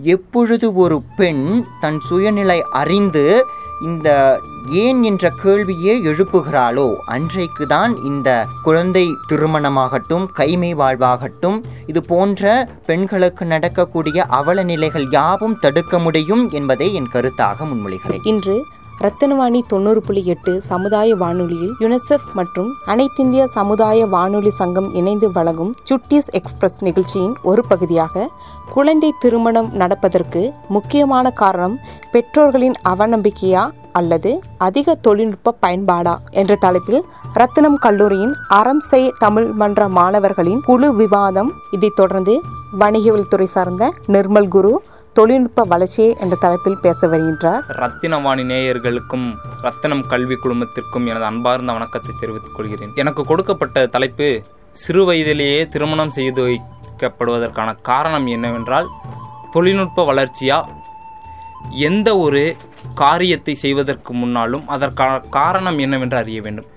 எப்பொழுது 0.03 0.75
ஒரு 0.75 1.03
பெண் 1.17 1.65
தன் 1.81 2.01
சுயநிலை 2.11 2.61
அறிந்து 2.61 3.45
இந்த 3.85 4.09
ஏன் 4.83 5.01
என்ற 5.03 5.25
கேள்வியே 5.43 5.95
எழுப்புகிறாளோ? 6.11 6.87
அன்றைக்கு 7.15 7.65
தான் 7.67 7.93
இந்த 8.11 8.29
குழந்தை 8.63 9.05
திருமணமாகட்டும் 9.29 10.27
கைமை 10.39 10.71
வாழ்வாகட்டும் 10.83 11.59
இது 11.87 12.03
போன்ற 12.13 12.53
பெண்களுக்கு 12.87 13.45
நடக்கக்கூடிய 13.47 14.25
அவல 14.41 14.63
நிலைகள் 14.73 15.07
யாவும் 15.11 15.59
தடுக்க 15.59 15.99
முடியும் 15.99 16.45
என்பதை 16.51 16.89
என் 17.01 17.13
கருத்தாக 17.13 17.67
முன்மொழிகிறேன். 17.71 18.25
இன்று 18.33 18.57
ரத்தினவாணி 19.01 19.61
தொண்ணூறு 19.67 20.01
புள்ளி 20.01 20.23
எட்டு 20.25 20.53
சமுதாய 20.63 21.15
வானொலியில் 21.17 21.73
யுனிசெஃப் 21.81 22.27
மற்றும் 22.35 22.69
அனைத்திந்திய 22.87 23.43
சமுதாய 23.55 24.07
வானொலி 24.07 24.53
சங்கம் 24.53 24.89
இணைந்து 24.95 25.29
வழங்கும் 25.33 25.73
சுட்டிஸ் 25.85 26.31
எக்ஸ்பிரஸ் 26.31 26.79
நிகழ்ச்சியின் 26.81 27.35
ஒரு 27.43 27.63
பகுதியாக 27.69 28.27
குழந்தை 28.75 29.11
திருமணம் 29.19 29.71
நடப்பதற்கு 29.75 30.43
முக்கியமான 30.69 31.33
காரணம் 31.35 31.77
பெற்றோர்களின் 32.13 32.77
அவநம்பிக்கையா 32.89 33.65
அல்லது 33.93 34.31
அதிக 34.59 34.97
தொழில்நுட்ப 35.03 35.57
பயன்பாடா 35.63 36.15
என்ற 36.33 36.53
தலைப்பில் 36.57 37.03
ரத்தினம் 37.35 37.79
கல்லூரியின் 37.79 38.35
அறம் 38.53 38.83
செய் 38.83 39.15
தமிழ் 39.19 39.49
மன்ற 39.55 39.89
மாணவர்களின் 39.91 40.65
குழு 40.65 40.89
விவாதம் 40.95 41.51
இதைத் 41.71 41.97
தொடர்ந்து 41.97 42.35
வணிகவியல் 42.79 43.29
துறை 43.29 43.49
சார்ந்த 43.49 43.85
நிர்மல் 44.07 44.49
குரு 44.49 44.73
தொழில்நுட்ப 45.17 45.63
வளர்ச்சியே 45.73 46.17
என்ற 46.23 46.35
தலைப்பில் 46.45 46.81
பேச 46.85 47.07
வருகின்றார். 47.07 47.65
ரத்தினவாணி 47.81 48.45
நேயர்களுக்கும் 48.51 49.27
ரத்தினம் 49.65 50.07
கல்வி 50.13 50.35
குழுமத்திற்கும் 50.35 51.05
எனது 51.11 51.25
அன்பார்ந்த 51.25 51.73
வணக்கத்தை 51.73 52.13
தெரிவித்துக் 52.21 52.57
கொள்கிறேன். 52.57 52.93
எனக்கு 53.03 53.23
கொடுக்கப்பட்ட 53.25 53.87
தலைப்பு 53.87 54.29
சிறு 54.73 55.03
வயதிலேயே 55.05 55.61
திருமணம் 55.67 56.11
செய்து 56.11 56.41
வைக்கப்படுவதற்கான 56.47 57.73
காரணம் 57.91 58.27
என்னவென்றால் 58.27 58.89
தொழில்நுட்ப 59.51 60.07
வளர்ச்சியா? 60.11 60.59
எந்த 61.89 62.09
ஒரு 62.19 62.43
காரியத்தை 62.95 63.55
செய்வதற்கு 63.55 64.13
முன்னாலும் 64.15 64.65
அதற்கான 64.69 65.13
காரணம் 65.39 65.79
என்னவென்று 65.79 66.17
அறிய 66.17 66.41
வேண்டும். 66.41 66.69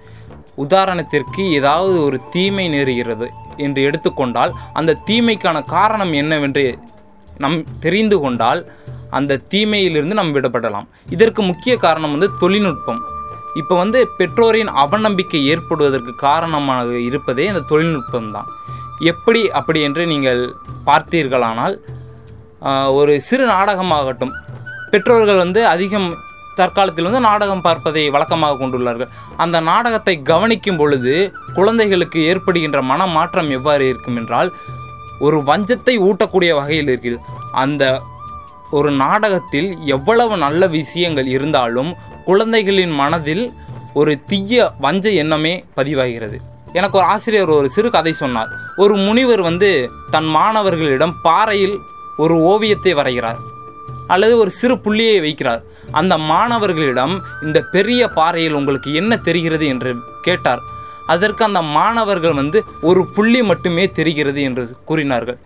உதாரணத்திற்கு 0.65 1.41
ஏதாவது 1.59 1.97
ஒரு 2.03 2.19
தீமை 2.29 2.67
நேருகிறது 2.75 3.27
என்று 3.65 3.81
எடுத்துக்கொண்டால் 3.81 4.53
அந்த 4.73 4.97
தீமைக்கான 5.07 5.57
காரணம் 5.77 6.13
என்னவென்று 6.13 6.65
நம் 7.43 7.57
தெரிந்து 7.85 8.17
கொண்டால் 8.23 8.61
அந்த 9.17 9.39
தீமையிலிருந்து 9.51 10.17
நாம் 10.19 10.33
விடப்படலாம் 10.37 10.87
இதற்கு 11.15 11.41
முக்கிய 11.49 11.73
காரணம் 11.85 12.13
வந்து 12.15 12.29
தொழில்நுட்பம். 12.41 13.01
இப்போ 13.61 13.75
வந்து 13.81 13.99
பெற்றோரின் 14.17 14.71
அவநம்பிக்கை 14.83 15.39
ஏற்படுவதற்கு 15.51 16.13
காரணமாக 16.27 16.99
இருப்பதே 17.09 17.45
இந்த 17.51 17.63
தொழில்நுட்பம் 17.71 18.31
தான். 18.35 18.49
எப்படி 19.11 19.41
அப்படி 19.59 19.79
என்று 19.87 20.03
நீங்கள் 20.13 20.41
பார்த்தீர்களானால் 20.89 21.75
ஒரு 22.99 23.13
சிறு 23.27 23.45
நாடகமாகட்டும் 23.53 24.35
பெற்றோர்கள் 24.91 25.43
வந்து 25.43 25.61
அதிகம் 25.73 26.09
தற்காலத்தில் 26.59 27.07
வந்து 27.07 27.27
நாடகம் 27.27 27.63
பார்ப்பதை 27.65 28.03
வழக்கமாக 28.13 28.57
கொண்டுள்ளார்கள். 28.59 29.09
அந்த 29.43 29.57
நாடகத்தை 29.71 30.15
கவனிக்கும் 30.29 30.79
பொழுது 30.79 31.13
குழந்தைகளுக்கு 31.57 32.19
ஏற்படுகின்ற 32.31 32.79
மனமாற்றம் 32.91 33.49
எவ்வாறு 33.57 33.83
இருக்கும் 33.91 34.17
என்றால் 34.21 34.49
ஒரு 35.19 35.37
வஞ்சத்தை 35.39 35.99
ஊட்டக்கூடிய 35.99 36.53
வகையில் 36.53 36.87
இருக்கிறது. 36.87 37.21
அந்த 37.51 38.01
ஒரு 38.71 38.91
நாடகத்தில் 38.91 39.77
எவ்வளவு 39.85 40.37
நல்ல 40.37 40.67
விஷயங்கள் 40.67 41.27
இருந்தாலும் 41.27 41.95
குழந்தைகளின் 42.25 42.91
மனதில் 42.91 43.53
ஒரு 43.93 44.25
தீய 44.25 44.71
வஞ்ச 44.79 45.09
எண்ணமே 45.09 45.65
பதிவாகிறது. 45.77 46.35
எனக்கு 46.73 46.97
ஒரு 46.97 47.07
ஆசிரியர் 47.07 47.49
ஒரு 47.49 47.69
சிறு 47.69 47.91
கதை 47.91 48.13
சொன்னார். 48.13 48.47
ஒரு 48.77 48.95
முனிவர் 48.95 49.41
வந்து 49.41 49.89
தன் 50.09 50.25
மாணவர்களிடம் 50.25 51.15
பாறையில் 51.23 51.79
ஒரு 52.17 52.41
ஓவியத்தை 52.41 52.93
வரைகிறார். 52.93 53.37
அல்லது 54.07 54.37
ஒரு 54.37 54.49
சிறு 54.49 54.79
புள்ளியை 54.79 55.21
வைக்கிறார். 55.21 55.61
அந்த 55.91 56.17
மாணவர்களிடம் 56.17 57.21
இந்த 57.41 57.61
பெரிய 57.61 58.07
பாறையில் 58.07 58.53
உங்களுக்கு 58.53 58.93
என்ன 58.93 59.17
தெரிகிறது? 59.17 59.65
என்று 59.65 59.95
கேட்டார். 60.21 60.59
அதற்கு 61.13 61.41
அந்த 61.47 61.61
மாணவர்கள் 61.77 62.35
வந்து 62.41 62.59
ஒரு 62.89 63.01
புள்ளி 63.15 63.41
மட்டுமே 63.49 63.85
தெரிகிறது 63.97 64.41
என்று 64.47 64.63
கூறினார்கள். 64.89 65.37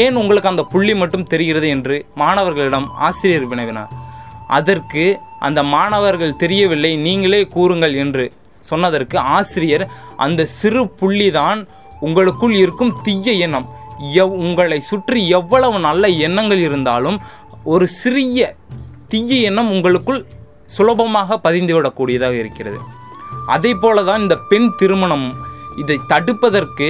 ஏன் 0.00 0.18
உங்களுக்கு 0.20 0.52
அந்த 0.52 0.64
புள்ளி 0.72 0.94
மட்டும் 1.02 1.28
தெரிகிறது 1.32 1.68
என்று 1.76 1.96
மாணவர்களிடம் 2.22 2.88
ஆசிரியர் 3.08 3.48
வினவினார். 3.52 3.92
அதற்கு 4.58 5.04
அந்த 5.48 5.60
மாணவர்கள் 5.74 6.38
தெரியவில்லை 6.42 6.92
நீங்களே 7.06 7.42
கூறுங்கள் 7.56 7.94
என்று 8.04 8.24
சொன்னதற்கு 8.70 9.16
ஆசிரியர் 9.36 9.84
அந்த 10.24 10.40
சிறு 10.58 10.82
புள்ளிதான் 11.00 11.60
உங்களுக்குள் 12.06 12.54
இருக்கும் 12.62 12.92
தீய 13.06 13.32
எண்ணம். 13.46 13.68
எவ் 14.22 14.34
உங்களை 14.44 14.78
சுற்றி 14.90 15.20
எவ்வளவு 15.38 15.78
நல்ல 15.88 16.04
எண்ணங்கள் 16.26 16.62
இருந்தாலும் 16.68 17.18
ஒரு 17.72 17.86
சிறிய 18.00 18.54
தீய 19.12 19.40
எண்ணம் 19.48 19.70
உங்களுக்குள் 19.74 20.20
சுலபமாக 20.76 21.38
பதிந்துவிடக்கூடியதாக 21.44 22.36
இருக்கிறது. 22.42 22.78
அதே 23.54 23.72
போல 23.82 24.02
தான் 24.08 24.22
இந்த 24.24 24.36
பெண் 24.50 24.68
திருமணம் 24.80 25.26
இதை 25.82 25.96
தடுப்பதற்கு 26.12 26.88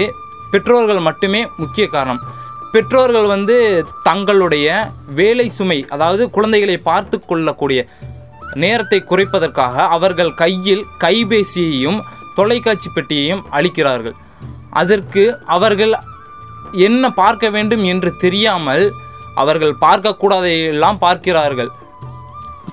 பெற்றோர்கள் 0.52 1.00
மட்டுமே 1.08 1.40
முக்கிய 1.62 1.84
காரணம். 1.94 2.22
பெற்றோர்கள் 2.74 3.26
வந்து 3.34 3.56
தங்களுடைய 4.08 4.68
வேலை 5.18 5.46
சுமை 5.56 5.78
அதாவது 5.94 6.24
குழந்தைகளை 6.36 6.76
பார்த்து 6.88 7.16
கொள்ளக்கூடிய 7.20 7.80
நேரத்தை 8.62 8.98
குறைப்பதற்காக 9.10 9.86
அவர்கள் 9.96 10.32
கையில் 10.42 10.84
கைபேசியையும் 11.04 11.98
தொலைக்காட்சி 12.38 12.88
பெட்டியையும் 12.96 13.44
அளிக்கிறார்கள். 13.58 14.16
அதற்கு 14.80 15.22
அவர்கள் 15.56 15.92
என்ன 16.86 17.04
பார்க்க 17.20 17.46
வேண்டும் 17.56 17.84
என்று 17.92 18.10
தெரியாமல் 18.24 18.84
அவர்கள் 19.42 19.74
பார்க்கக்கூடாதையெல்லாம் 19.84 20.98
பார்க்கிறார்கள். 21.06 21.70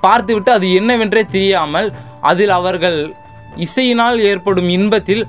பார்த்துவிட்டு 0.05 0.51
அது 0.57 0.67
என்னவென்றே 0.79 1.23
தெரியாமல் 1.35 1.87
அதில் 2.31 2.53
அவர்கள் 2.59 2.99
இசையினால் 3.65 4.17
ஏற்படும் 4.29 4.69
இன்பத்தில் 4.77 5.23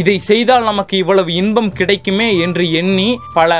இதை 0.00 0.14
செய்தால் 0.18 0.68
நமக்கு 0.68 0.94
இவ்வளவு 0.96 1.30
இன்பம் 1.40 1.70
கிடைக்குமே 1.72 2.28
என்று 2.38 2.64
எண்ணி 2.80 3.08
பல 3.38 3.58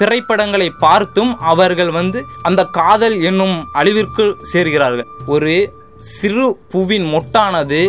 திரைப்படங்களை 0.00 0.68
பார்த்தும் 0.86 1.32
அவர்கள் 1.52 1.90
வந்து 1.98 2.20
அந்த 2.48 2.62
காதல் 2.78 3.16
என்னும் 3.22 3.56
அழிவிற்கு 3.80 4.24
சேர்கிறார்கள். 4.52 5.08
ஒரு 5.34 5.52
சிறு 6.14 6.46
பூவின் 6.72 7.06
மொட்டானது 7.14 7.80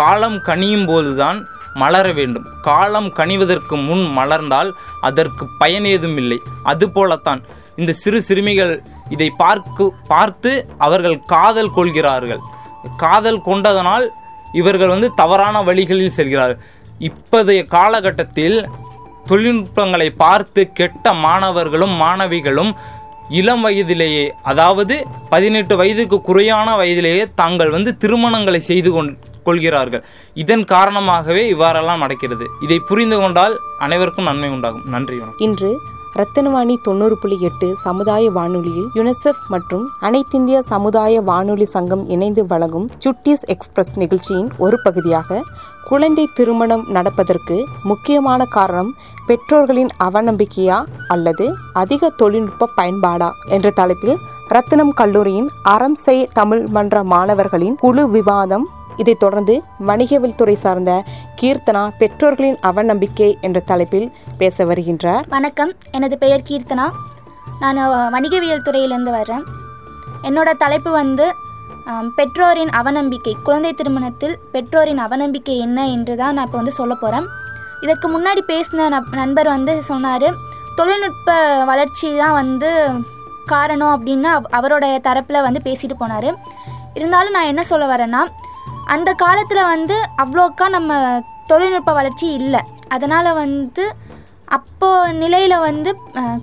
காலம் 0.00 0.38
கனியும் 0.48 0.86
போதுதான் 0.86 1.38
மலர 1.82 2.06
வேண்டும். 2.12 2.46
காலம் 2.62 3.10
கனிவதற்கு 3.12 3.76
முன் 3.88 4.04
மலர்ந்தால் 4.18 4.70
அதற்கு 5.00 5.44
பயன் 5.62 5.86
ஏதும் 5.92 6.18
இல்லை. 6.22 6.38
அதுபோலத்தான் 6.72 7.40
இந்த 7.76 7.92
சிறு 8.02 8.18
சிறுமிகள் 8.22 8.74
இதை 9.14 9.28
பார்க்கு 9.38 9.86
பார்த்து 10.12 10.52
அவர்கள் 10.78 11.16
காதல் 11.34 11.74
கொள்கிறார்கள். 11.78 12.42
காதல் 12.96 13.40
கொண்டதனால் 13.40 14.06
இவர்கள் 14.60 14.92
வந்து 14.94 15.08
தவறான 15.20 15.62
வழிகளில் 15.68 16.16
செல்கிறார்கள். 16.18 16.60
இப்போதைய 17.08 17.60
காலகட்டத்தில் 17.76 18.58
தொழில்நுட்பங்களை 19.28 20.08
பார்த்து 20.24 20.62
கெட்ட 20.78 21.12
மாணவர்களும் 21.26 21.94
மாணவிகளும் 22.02 22.72
இளம் 23.40 23.62
வயதிலேயே 23.66 24.24
அதாவது 24.50 24.94
பதினெட்டு 25.32 25.74
வயதுக்கு 25.80 26.16
குறையான 26.28 26.68
வயதிலேயே 26.80 27.24
தாங்கள் 27.40 27.74
வந்து 27.76 27.90
திருமணங்களை 28.02 28.60
செய்து 28.70 28.90
கொள்கிறார்கள். 29.46 30.02
இதன் 30.42 30.64
காரணமாகவே 30.74 31.42
இவ்வாறெல்லாம் 31.54 32.02
நடக்கிறது. 32.04 32.46
இதை 32.66 32.78
புரிந்து 32.90 33.16
கொண்டால் 33.20 33.56
அனைவருக்கும் 33.86 34.28
நன்மை 34.30 34.50
உண்டாகும். 34.56 34.86
நன்றி 34.94 35.16
வணக்கம். 35.22 35.42
இன்று 35.48 35.70
ரத்தினவாணி 36.16 36.74
தொண்ணூறு 36.82 37.14
புள்ளி 37.16 37.36
எட்டு 37.40 37.68
சமுதாய 37.78 38.24
வானொலியில் 38.30 38.90
யுனிசெஃப் 38.94 39.40
மற்றும் 39.48 39.86
அனைத்திந்திய 40.00 40.58
சமுதாய 40.68 41.22
வானொலி 41.22 41.66
சங்கம் 41.66 42.04
இணைந்து 42.08 42.42
வழங்கும் 42.46 42.86
சுட்டீஸ் 42.98 43.44
எக்ஸ்பிரஸ் 43.46 43.94
நிகழ்ச்சியின் 43.94 44.50
ஒரு 44.58 44.76
பகுதியாக 44.82 45.40
குழந்தை 45.84 46.26
திருமணம் 46.34 46.84
நடப்பதற்கு 46.88 47.56
முக்கியமான 47.82 48.44
காரணம் 48.50 48.92
பெற்றோர்களின் 49.26 49.90
அவநம்பிக்கையா 50.02 50.78
அல்லது 51.08 51.48
அதிக 51.74 52.12
தொழில்நுட்ப 52.16 52.70
பயன்பாடா 52.76 53.30
என்ற 53.48 53.72
தலைப்பில் 53.72 54.16
ரத்தினம் 54.48 54.94
கல்லூரியின் 54.94 55.50
அறம் 55.66 55.98
செய் 56.00 56.24
தமிழ் 56.32 56.64
மன்ற 56.68 57.04
மாணவர்களின் 57.06 57.76
குழு 57.76 58.02
விவாதம் 58.10 58.66
இதைத் 58.96 59.22
தொடர்ந்து 59.22 59.54
வணிகவியல் 59.88 60.38
துறை 60.40 60.54
சார்ந்த 60.64 60.92
கீர்த்தனா 61.40 61.82
பெற்றோர்களின் 62.00 62.58
அவநம்பிக்கை 62.70 63.30
என்ற 63.46 63.58
தலைப்பில் 63.70 64.08
பேச 64.40 64.64
வருகின்றார். 64.64 65.24
வணக்கம். 65.28 65.72
எனது 65.90 66.18
பெயர் 66.18 66.46
கீர்த்தனா. 66.48 66.86
நான் 67.62 67.80
வணிகவியல் 68.16 68.66
துறையிலேருந்து 68.68 69.12
வர்றேன். 69.18 69.44
என்னோட 70.28 70.50
தலைப்பு 70.64 70.90
வந்து 71.00 71.26
பெற்றோரின் 72.18 72.70
அவநம்பிக்கை 72.80 73.32
குழந்தை 73.46 73.72
திருமணத்தில் 73.72 74.36
பெற்றோரின் 74.52 75.00
அவநம்பிக்கை 75.06 75.56
என்ன 75.66 75.88
என்று 75.96 76.14
தான் 76.20 76.34
நான் 76.34 76.46
இப்போ 76.48 76.58
வந்து 76.60 76.78
சொல்ல 76.78 76.94
போகிறேன் 76.94 77.26
இதற்கு 77.84 78.06
முன்னாடி 78.14 78.42
பேசின 78.50 78.88
நண்பர் 79.20 79.48
வந்து 79.54 79.72
சொன்னார் 79.90 80.28
தொழில்நுட்ப 80.78 81.34
வளர்ச்சி 81.70 82.08
தான் 82.16 82.36
வந்து 82.40 82.70
காரணம் 83.52 83.94
அப்படின்னு 83.96 84.30
அவரோட 84.58 84.84
தரப்பில் 85.08 85.44
வந்து 85.46 85.60
பேசிட்டு 85.64 85.96
போனார். 86.00 86.30
இருந்தாலும் 86.98 87.34
நான் 87.36 87.50
என்ன 87.52 87.62
சொல்ல 87.70 87.84
வரேன்னா 87.92 88.22
அந்த 88.94 89.10
காலத்தில் 89.24 89.70
வந்து 89.74 89.96
அவ்வளோக்கா 90.22 90.66
நம்ம 90.76 90.98
தொழில்நுட்ப 91.50 91.92
வளர்ச்சி 92.00 92.26
இல்லை. 92.40 92.60
அதனால் 92.94 93.38
வந்து 93.42 93.84
அப்போ 94.56 94.88
நிலையில் 95.22 95.64
வந்து 95.68 95.90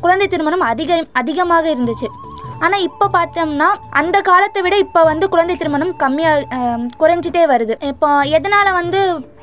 குழந்தை 0.03 0.25
திருமணம் 0.33 0.63
அதிக 0.71 0.91
அதிகமாக 1.21 1.65
இருந்துச்சு. 1.73 2.07
ஆனால் 2.65 2.85
இப்போ 2.87 3.05
பார்த்தோம்னா 3.15 3.67
அந்த 3.99 4.17
காலத்தை 4.29 4.61
விட 4.65 4.75
இப்போ 4.85 5.01
வந்து 5.09 5.25
குழந்தை 5.33 5.55
திருமணம் 5.61 5.93
கம்மியாக 6.01 6.57
குறைஞ்சிட்டே 7.01 7.43
வருது. 7.51 7.75
இப்போ 7.91 8.09
எதனால் 8.37 8.77
வந்து 8.79 8.99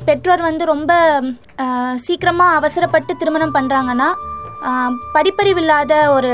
பெற்றோர் 0.09 0.43
வந்து 0.49 0.65
ரொம்ப 0.75 0.93
சீக்கிரமாக 2.07 2.59
அவசரப்பட்டு 2.59 3.15
திருமணம் 3.23 3.57
பண்ணுறாங்கன்னா 3.57 4.09
படிப்பறிவு 5.17 5.61
இல்லாத 5.63 5.95
ஒரு 6.17 6.33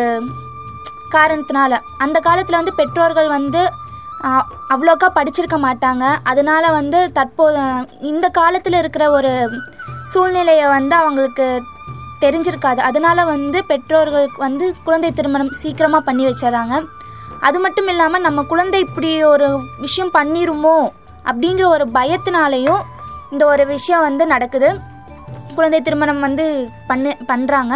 காரணத்தினால. 1.14 1.72
அந்த 2.04 2.18
காலத்தில் 2.26 2.60
வந்து 2.60 2.78
பெற்றோர்கள் 2.80 3.30
வந்து 3.38 3.62
அவ்வளோக்கா 4.72 5.08
படிச்சிருக்க 5.16 5.56
மாட்டாங்க. 5.66 6.04
அதனால 6.30 6.64
வந்து 6.78 6.98
தற்போது 7.18 7.60
இந்த 8.10 8.26
காலத்தில் 8.38 8.80
இருக்கிற 8.80 9.04
ஒரு 9.18 9.32
சூழ்நிலையை 10.12 10.66
வந்து 10.76 10.94
அவங்களுக்கு 11.02 11.46
தெரிஞ்சிருக்காது. 12.24 12.80
அதனால 12.88 13.18
வந்து 13.34 13.58
பெற்றோர்களுக்கு 13.70 14.40
வந்து 14.46 14.66
குழந்தை 14.86 15.10
திருமணம் 15.18 15.52
சீக்கிரமாக 15.62 16.06
பண்ணி 16.08 16.24
வச்சிடறாங்க. 16.28 16.74
அது 17.48 17.58
மட்டும் 17.64 17.88
இல்லாமல் 17.92 18.24
நம்ம 18.26 18.42
குழந்தை 18.52 18.78
இப்படி 18.86 19.10
ஒரு 19.34 19.48
விஷயம் 19.84 20.12
பண்ணிருமோ 20.18 20.76
அப்படிங்கிற 21.30 21.66
ஒரு 21.76 21.84
பயத்தினாலையும் 21.98 22.82
இந்த 23.32 23.44
ஒரு 23.52 23.64
விஷயம் 23.74 24.06
வந்து 24.08 24.24
நடக்குது. 24.34 24.70
குழந்தை 25.56 25.80
திருமணம் 25.86 26.24
வந்து 26.26 26.46
பண்ணு 26.90 27.12
பண்ணுறாங்க 27.30 27.74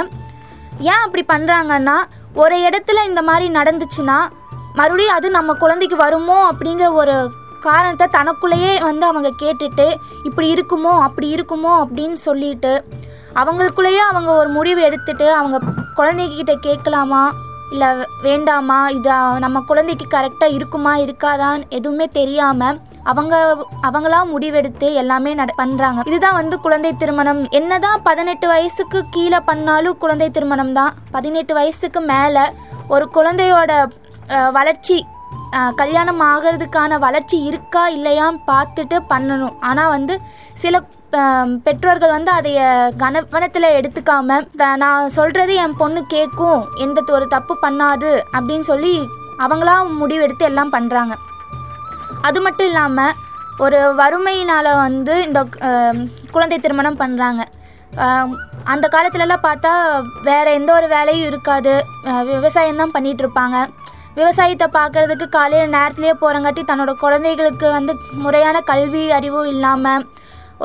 ஏன் 0.90 1.02
அப்படி 1.04 1.22
பண்ணுறாங்கன்னா 1.32 1.96
ஒரு 2.42 2.56
இடத்துல 2.68 2.98
இந்த 3.10 3.20
மாதிரி 3.28 3.46
நடந்துச்சுன்னா 3.58 4.18
மறுபடியும் 4.74 5.14
அது 5.14 5.30
நம்ம 5.30 5.54
குழந்தைக்கு 5.54 5.96
வருமோ 5.96 6.50
அப்படிங்கிற 6.52 6.92
ஒரு 6.92 7.32
காரணத்தை 7.60 8.06
தனக்குள்ளேயே 8.10 8.78
வந்து 8.78 9.06
அவங்க 9.06 9.32
கேட்டுட்டு 9.42 9.94
இப்படி 10.24 10.54
இருக்குமோ 10.54 11.00
அப்படி 11.00 11.34
இருக்குமோ 11.34 11.84
அப்படின்னு 11.84 12.14
சொல்லிட்டு 12.14 12.84
அவங்களுக்குள்ளேயே 13.34 13.98
அவங்க 13.98 14.32
ஒரு 14.32 14.48
முடிவு 14.48 14.82
எடுத்துட்டு 14.82 15.34
அவங்க 15.34 15.58
குழந்தைகிட்ட 15.96 16.54
கேட்கலாமா? 16.60 17.32
இல்லை 17.70 17.88
வேண்டாமா? 18.22 18.88
இது 18.88 19.10
நம்ம 19.38 19.60
குழந்தைக்கு 19.60 20.06
கரெக்டாக 20.18 20.52
இருக்குமா 20.52 20.96
இருக்காதான்னு 20.96 21.62
எதுவுமே 21.68 22.08
தெரியாமல் 22.08 22.80
அவங்க 23.04 23.56
அவங்களா 23.82 24.20
முடிவெடுத்து 24.32 24.92
எல்லாமே 24.92 25.34
நட 25.34 25.54
பண்ணுறாங்க 25.58 26.00
இதுதான் 26.04 26.34
வந்து 26.34 26.60
குழந்தை 26.60 26.96
திருமணம். 26.96 27.48
என்னதான் 27.50 28.02
பதினெட்டு 28.02 28.48
வயசுக்கு 28.48 29.04
கீழே 29.10 29.40
பண்ணாலும் 29.40 29.98
குழந்தை 29.98 30.30
திருமணம் 30.30 30.72
தான் 30.72 30.94
பதினெட்டு 31.10 31.54
வயசுக்கு 31.54 32.00
மேலே 32.00 32.42
ஒரு 32.88 33.08
குழந்தையோட 33.14 33.86
வளர்ச்சி. 34.56 34.98
கல்யாணம் 35.80 36.22
ஆகிறதுக்கான 36.30 36.98
வளர்ச்சி 37.06 37.36
இருக்கா 37.50 37.82
இல்லையான்னு 37.96 38.40
பார்த்துட்டு 38.50 38.96
பண்ணணும். 39.12 39.56
ஆனால் 39.68 39.92
வந்து 39.96 40.14
சில 40.62 40.80
பெற்றோர்கள் 41.66 42.14
வந்து 42.16 42.30
அதைய 42.38 42.60
கனவனத்தில் 43.02 43.74
எடுத்துக்காம 43.76 44.38
நான் 44.82 45.12
சொல்கிறது 45.18 45.52
என் 45.62 45.78
பொண்ணு 45.82 46.00
கேட்கும் 46.14 46.60
எந்த 46.84 47.04
ஒரு 47.18 47.26
தப்பு 47.36 47.54
பண்ணாது 47.64 48.10
அப்படின்னு 48.36 48.66
சொல்லி 48.72 48.92
அவங்களா 49.44 49.76
முடிவெடுத்து 50.00 50.44
எல்லாம் 50.50 50.74
பண்ணுறாங்க 50.76 51.14
அது 52.28 52.38
மட்டும் 52.46 52.68
இல்லாமல் 52.70 53.16
ஒரு 53.64 53.78
வறுமையினால் 54.00 54.70
வந்து 54.86 55.14
இந்த 55.28 55.40
குழந்தை 56.34 56.56
திருமணம் 56.64 57.00
பண்ணுறாங்க 57.02 57.42
அந்த 58.72 58.86
காலத்துலலாம் 58.94 59.46
பார்த்தா 59.46 59.72
வேறு 60.28 60.50
எந்த 60.58 60.70
ஒரு 60.78 60.86
வேலையும் 60.96 61.28
இருக்காது. 61.30 61.74
விவசாயம் 62.32 62.80
தான் 62.82 62.94
பண்ணிகிட்ருப்பாங்க 62.96 63.56
இருப்பாங்க. 63.58 63.96
விவசாயத்தை 64.18 64.66
பார்க்குறதுக்கு 64.76 65.26
காலையில் 65.36 65.74
நேரத்துலேயே 65.76 66.14
போகிறங்காட்டி 66.20 66.62
தன்னோட 66.70 66.92
குழந்தைகளுக்கு 67.02 67.66
வந்து 67.76 67.92
முறையான 68.24 68.56
கல்வி 68.70 69.02
அறிவும் 69.18 69.48
இல்லாமல் 69.54 70.06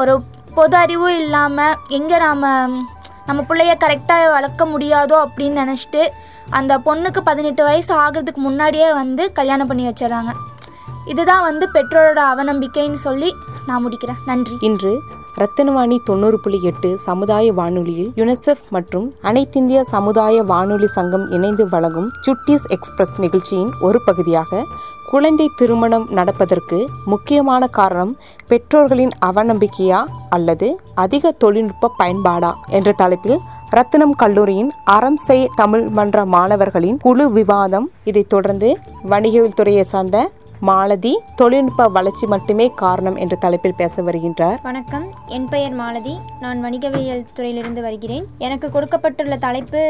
ஒரு 0.02 0.14
பொது 0.58 0.76
அறிவும் 0.84 1.18
இல்லாமல் 1.24 1.78
எங்கே 1.98 2.18
நாம் 2.26 2.46
நம்ம 3.28 3.40
பிள்ளைய 3.50 3.74
கரெக்டாக 3.84 4.32
வளர்க்க 4.36 4.64
முடியாதோ 4.72 5.18
அப்படின்னு 5.26 5.62
நினச்சிட்டு 5.64 6.02
அந்த 6.58 6.74
பொண்ணுக்கு 6.88 7.20
பதினெட்டு 7.30 7.62
வயசு 7.68 7.92
ஆகிறதுக்கு 8.04 8.42
முன்னாடியே 8.48 8.88
வந்து 9.02 9.24
கல்யாணம் 9.40 9.70
பண்ணி 9.70 9.84
வச்சிடுறாங்க. 9.88 10.32
இதுதான் 11.12 11.46
வந்து 11.50 11.66
பெற்றோரோட 11.76 12.22
அவநம்பிக்கைன்னு 12.34 13.00
சொல்லி 13.08 13.30
நான் 13.68 13.84
முடிக்கிறேன். 13.86 14.20
நன்றி. 14.26 14.56
இன்று 14.70 14.94
ரத்தினவாணி 15.38 15.98
தொண்ணூறு 16.04 16.40
புள்ளி 16.40 16.60
எட்டு 16.64 16.90
சமுதாய 17.00 17.54
வானொலியில் 17.54 18.10
யுனிசெஃப் 18.16 18.66
மற்றும் 18.70 19.14
அனைத்திந்திய 19.24 19.82
சமுதாய 19.82 20.44
வானொலி 20.44 20.88
சங்கம் 20.88 21.26
இணைந்து 21.30 21.64
வழங்கும் 21.70 22.10
சுட்டிஸ் 22.26 22.68
எக்ஸ்பிரஸ் 22.68 23.16
நிகழ்ச்சியின் 23.20 23.72
ஒரு 23.80 24.02
பகுதியாக 24.06 24.62
குழந்தை 25.10 25.48
திருமணம் 25.56 26.06
நடப்பதற்கு 26.12 26.78
முக்கியமான 27.06 27.68
காரணம் 27.68 28.14
பெற்றோர்களின் 28.48 29.12
அவநம்பிக்கையா 29.26 30.00
அல்லது 30.30 30.70
அதிக 30.96 31.32
தொழில்நுட்ப 31.32 31.92
பயன்பாடா 32.00 32.54
என்ற 32.70 32.92
தலைப்பில் 32.92 33.38
ரத்தினம் 33.70 34.16
கல்லூரியின் 34.16 34.72
அறம் 34.86 35.18
செய் 35.18 35.48
தமிழ் 35.56 35.86
மன்ற 35.90 36.26
மாணவர்களின் 36.26 36.98
குழு 36.98 37.32
விவாதம். 37.32 37.92
இதைத் 38.04 38.30
தொடர்ந்து 38.30 38.70
வணிகவியல் 39.10 39.56
துறையை 39.56 39.84
சார்ந்த 39.84 40.18
மாலதி 40.68 41.20
தொழில்நுட்ப 41.36 41.88
வளர்ச்சி 41.88 42.28
மட்டுமே 42.28 42.70
காரணம் 42.70 43.16
என்ற 43.16 43.36
தலைப்பில் 43.36 43.74
பேச 43.78 44.02
வருகின்றார். 44.02 44.58
வணக்கம். 44.62 45.14
என் 45.28 45.48
பெயர் 45.50 45.72
மாலதி. 45.72 46.18
நான் 46.40 46.62
வணிகவியல் 46.62 47.26
துறையிலிருந்து 47.34 47.82
வருகிறேன். 47.82 48.26
எனக்கு 48.38 48.70
கொடுக்கப்பட்டுள்ள 48.70 49.38
தலைப்பு 49.38 49.82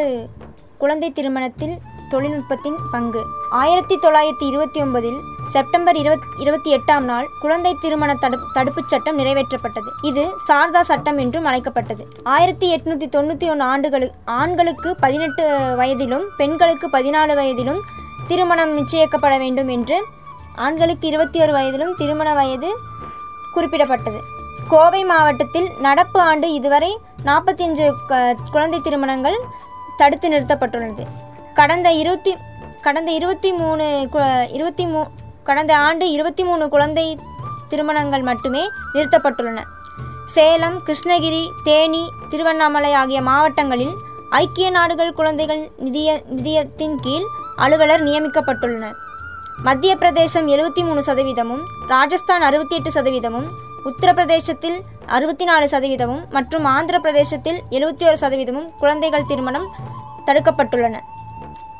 குழந்தை 0.77 1.11
திருமணத்தில் 1.11 1.75
தொழில்நுட்பத்தின் 2.09 2.75
பங்கு. 2.91 3.21
ஆயிரத்தி 3.49 3.95
தொள்ளாயிரத்தி 3.95 4.47
இருபத்தி 4.47 4.81
ஒன்பதில் 4.81 5.19
செப்டம்பர் 5.47 5.95
இருபத் 5.95 6.25
இருபத்தி 6.39 6.75
எட்டாம் 6.75 7.05
நாள் 7.11 7.27
குழந்தை 7.41 7.75
திருமண 7.81 8.15
தடு 8.15 8.39
தடுப்புச் 8.53 8.87
சட்டம் 8.87 9.19
நிறைவேற்றப்பட்டது. 9.19 9.91
இது 10.01 10.25
சாரதா 10.47 10.81
சட்டம் 10.81 11.17
என்றும் 11.17 11.43
அழைக்கப்பட்டது. 11.43 12.07
ஆயிரத்தி 12.23 12.75
எட்நூத்தி 12.75 13.09
தொண்ணூற்றி 13.15 13.49
ஒன்று 13.49 13.65
ஆண்டுகளு 13.65 14.09
ஆண்களுக்கு 14.25 14.95
பதினெட்டு 14.95 15.75
வயதிலும் 15.77 16.23
பெண்களுக்கு 16.37 16.87
பதினாலு 16.87 17.35
வயதிலும் 17.35 17.79
திருமணம் 18.27 18.77
நிச்சயிக்கப்பட 18.77 19.37
வேண்டும் 19.37 19.67
என்று 19.67 20.05
ஆண்களுக்கு 20.55 21.07
இருபத்தி 21.07 21.41
ஒரு 21.41 21.51
வயதிலும் 21.51 21.95
திருமண 21.97 22.33
வயது 22.33 22.77
குறிப்பிடப்பட்டது. 23.55 24.19
கோவை 24.69 25.03
மாவட்டத்தில் 25.03 25.69
நடப்பு 25.79 26.19
ஆண்டு 26.19 26.53
இதுவரை 26.53 26.97
நாற்பத்தி 27.25 27.61
அஞ்சு 27.61 27.93
குழந்தை 28.51 28.79
திருமணங்கள் 28.79 29.39
தடுத்து 29.97 30.29
நிறுத்தப்பட்டுள்ளது. 30.29 31.07
கடந்த 31.53 31.91
இருபத்தி 31.91 32.35
கடந்த 32.81 33.11
இருபத்தி 33.11 33.53
மூணு 33.53 34.09
கு- 34.13 34.51
இருபத்தி 34.51 34.85
மூ 34.85 35.03
கடந்த 35.43 35.77
ஆண்டு 35.77 36.11
இருபத்தி 36.11 36.43
மூணு 36.43 36.69
குழந்தை 36.69 37.19
திருமணங்கள் 37.69 38.21
மட்டுமே 38.21 38.69
நிறுத்தப்பட்டுள்ளன. 38.93 39.63
சேலம் 40.25 40.81
கிருஷ்ணகிரி 40.85 41.49
தேனி 41.63 42.09
திருவண்ணாமலை 42.29 42.93
ஆகிய 42.93 43.21
மாவட்டங்களில் 43.21 43.93
ஐக்கிய 44.29 44.69
நாடுகள் 44.69 45.13
குழந்தைகள் 45.13 45.71
நிதிய 45.77 46.23
நிதியத்தின் 46.35 46.95
கீழ் 47.01 47.23
அலுவலர் 47.55 48.03
நியமிக்கப்பட்டுள்ளனர். 48.03 48.93
மத்திய 49.53 49.95
பிரதேசம் 49.95 50.47
எழுபத்தி 50.47 50.81
மூணு 50.83 51.01
சதவீதமும் 51.07 51.61
ராஜஸ்தான் 51.87 52.41
அறுபத்தி 52.41 52.75
எட்டு 52.75 52.91
சதவீதமும் 52.91 53.47
உத்தரப்பிரதேசத்தில் 53.85 54.77
அறுபத்தி 55.07 55.45
நாலு 55.45 55.65
சதவீதமும் 55.67 56.23
மற்றும் 56.31 56.65
ஆந்திர 56.65 56.99
பிரதேசத்தில் 56.99 57.59
எழுபத்தி 57.71 58.05
ஒரு 58.05 58.17
சதவீதமும் 58.23 58.67
குழந்தைகள் 58.79 59.25
திருமணம் 59.25 59.67
தடுக்கப்பட்டுள்ளன. 60.27 60.95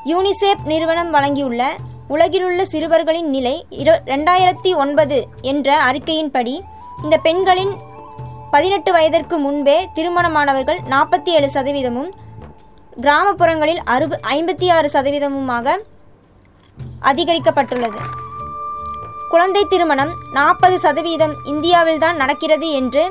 யூனிசெஃப் 0.06 0.64
நிறுவனம் 0.66 1.12
வழங்கியுள்ள 1.12 1.64
உலகிலுள்ள 2.10 2.62
சிறுவர்களின் 2.64 3.30
நிலை 3.30 3.66
இரு 3.70 3.96
ரெண்டாயிரத்தி 4.06 4.76
ஒன்பது 4.76 5.28
என்ற 5.42 5.78
அறிக்கையின்படி 5.90 6.56
இந்த 7.04 7.18
பெண்களின் 7.18 7.74
பதினெட்டு 8.52 8.92
வயதிற்கு 8.92 9.38
முன்பே 9.38 9.78
திருமணமானவர்கள் 9.94 10.80
நாற்பத்தி 10.88 11.32
ஏழு 11.32 11.50
சதவீதமும் 11.50 12.12
கிராமப்புறங்களில் 12.98 13.82
அறுப 13.86 14.20
ஐம்பத்தி 14.30 14.72
ஆறு 14.72 14.90
சதவீதமுமாக 14.94 15.78
அதிகரிக்கப்பட்டுள்ளது. 17.10 18.00
குழந்தை 19.30 19.64
திருமணம் 19.66 20.12
நாற்பது 20.34 20.80
சதவீதம் 20.80 21.36
இந்தியாவில்தான் 21.46 22.16
நடக்கிறது 22.16 22.72
என்று 22.72 23.04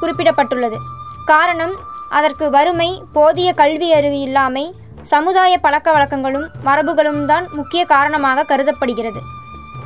குறிப்பிடப்பட்டுள்ளது. 0.00 0.78
காரணம் 1.26 1.74
அதற்கு 2.08 2.50
வறுமை 2.50 3.02
போதிய 3.12 3.52
கல்வி 3.52 3.92
அறிவு 3.92 4.20
இல்லாமை 4.20 4.74
சமுதாய 5.02 5.58
பழக்க 5.58 5.88
வழக்கங்களும் 5.92 6.46
மரபுகளும் 6.64 7.26
தான் 7.26 7.46
முக்கிய 7.52 7.84
காரணமாக 7.84 8.44
கருதப்படுகிறது. 8.44 9.20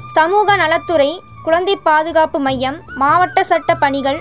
சமூக 0.09 0.57
நலத்துறை 0.57 1.11
குழந்தை 1.45 1.77
பாதுகாப்பு 1.77 2.39
மையம் 2.39 2.79
மாவட்ட 2.95 3.45
சட்ட 3.45 3.75
பணிகள் 3.75 4.21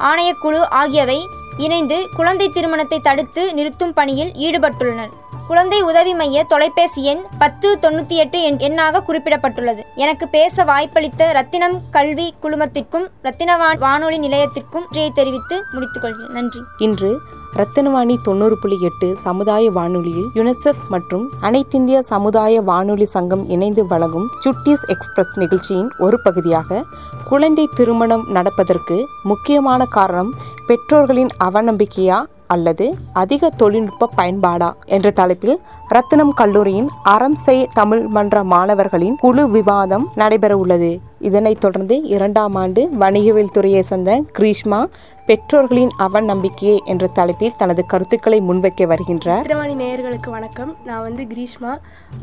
ஆணையக்குழு 0.00 0.60
ஆகியவை 0.80 1.18
இணைந்து 1.56 1.98
குழந்தை 2.16 2.48
திருமணத்தை 2.48 2.98
தடுத்து 3.00 3.54
நிறுத்தும் 3.54 3.92
பணியில் 3.92 4.32
ஈடுபட்டுள்ளனர் 4.46 5.12
குழந்தை 5.48 5.82
உதவி 5.82 6.14
மைய 6.14 6.44
தொலைபேசி 6.44 7.04
எண் 7.04 7.20
பத்து 7.38 7.78
தொண்ணூற்றி 7.82 8.08
எட்டு 8.08 8.42
எண்ணாக 8.42 9.02
குறிப்பிடப்பட்டுள்ளது. 9.06 9.82
எனக்கு 9.94 10.28
பேச 10.28 10.64
வாய்ப்பளித்த 10.64 11.32
ரத்தினம் 11.32 11.80
கல்வி 11.90 12.34
குழுமத்திற்கும் 12.42 13.06
ரத்தின 13.22 13.56
வா- 13.56 13.78
வானொலி 13.78 14.18
நிலையத்திற்கும் 14.18 14.82
நன்றியை 14.84 15.10
தெரிவித்து 15.10 15.64
முடித்துக்கொள்கிறேன். 15.72 16.32
நன்றி. 16.32 16.60
இன்று 16.78 17.20
ரத்தினவாணி 17.56 18.16
தொண்ணூறு 18.22 18.58
புள்ளி 18.58 18.78
எட்டு 18.80 19.16
சமுதாய 19.16 19.70
வானொலியில் 19.70 20.26
யுனிசெஃப் 20.34 20.88
மற்றும் 20.88 21.30
அனைத்திந்திய 21.42 21.98
சமுதாய 21.98 22.60
வானொலி 22.60 23.06
சங்கம் 23.06 23.48
இணைந்து 23.48 23.86
வழங்கும் 23.86 24.28
சுட்டிஸ் 24.44 24.84
எக்ஸ்பிரஸ் 24.86 25.38
நிகழ்ச்சியின் 25.38 25.92
ஒரு 25.98 26.20
பகுதியாக 26.20 26.84
குழந்தை 27.24 27.68
திருமணம் 27.74 28.26
நடப்பதற்கு 28.28 29.08
முக்கியமான 29.22 29.84
காரணம் 29.84 30.34
பெற்றோர்களின் 30.66 31.28
அவநம்பிக்கையா 31.44 32.26
அல்லது 32.46 32.86
அதிக 33.12 33.50
தொழில்நுட்ப 33.56 34.10
பயன்பாடா 34.16 34.70
என்ற 34.96 35.10
தலைப்பில் 35.10 35.56
ரத்தினம் 35.88 36.32
கல்லூரியின் 36.34 36.88
அறம் 37.14 37.38
செய் 37.44 37.66
தமிழ் 37.74 38.04
மன்ற 38.08 38.44
மாணவர்களின் 38.44 39.18
குழு 39.20 39.44
விவாதம் 39.50 40.06
நடைபெற 40.14 40.52
உள்ளது 40.56 40.90
இதனைத் 41.28 41.60
தொடர்ந்து 41.60 41.96
இரண்டாம் 42.14 42.54
ஆண்டு 42.54 42.82
வணிகவியல் 43.02 43.52
துறையை 43.52 43.82
சேர்ந்த 43.82 44.22
கிரீஷ்மா 44.38 44.80
பெற்றோர்களின் 45.26 45.92
அவநம்பிக்கையே 45.98 46.74
என்ற 46.84 47.04
தலைப்பில் 47.18 47.56
தனது 47.56 47.82
கருத்துக்களை 47.86 48.38
முன்வைக்க 48.48 48.86
வருகின்றார். 48.92 49.42
திருவாணி 49.42 49.74
நேயர்களுக்கு 49.74 50.30
வணக்கம். 50.30 50.72
நான் 50.84 51.02
வந்து 51.02 51.22
கிரீஷ்மா 51.32 51.72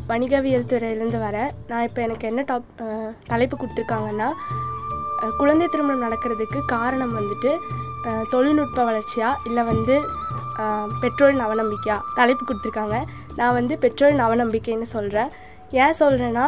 வணிகவியல் 0.07 0.69
துறையிலேருந்து 0.73 1.21
வரேன் 1.27 1.49
நான் 1.67 1.85
இப்போ 1.87 2.01
எனக்கு 2.01 2.27
என்ன 2.27 2.43
டாப் 2.51 2.69
தலைப்பு 3.31 3.57
கொடுத்துருக்காங்கன்னா 3.57 4.29
குழந்தை 5.39 5.67
திருமணம் 5.67 6.05
நடக்கிறதுக்கு 6.05 6.59
காரணம் 6.75 7.13
வந்துட்டு 7.19 7.51
தொழில்நுட்ப 8.33 8.79
வளர்ச்சியா? 8.89 9.29
இல்லை 9.47 9.63
வந்து 9.71 9.95
பெற்றோர் 11.03 11.35
நவநம்பிக்கையா 11.43 11.97
தலைப்பு 12.19 12.43
கொடுத்துருக்காங்க. 12.45 12.97
நான் 13.39 13.55
வந்து 13.59 13.73
பெற்றோர் 13.83 14.19
நவநம்பிக்கைன்னு 14.23 14.87
சொல்கிறேன் 14.95 15.29
ஏன் 15.83 15.99
சொல்கிறேன்னா 16.01 16.47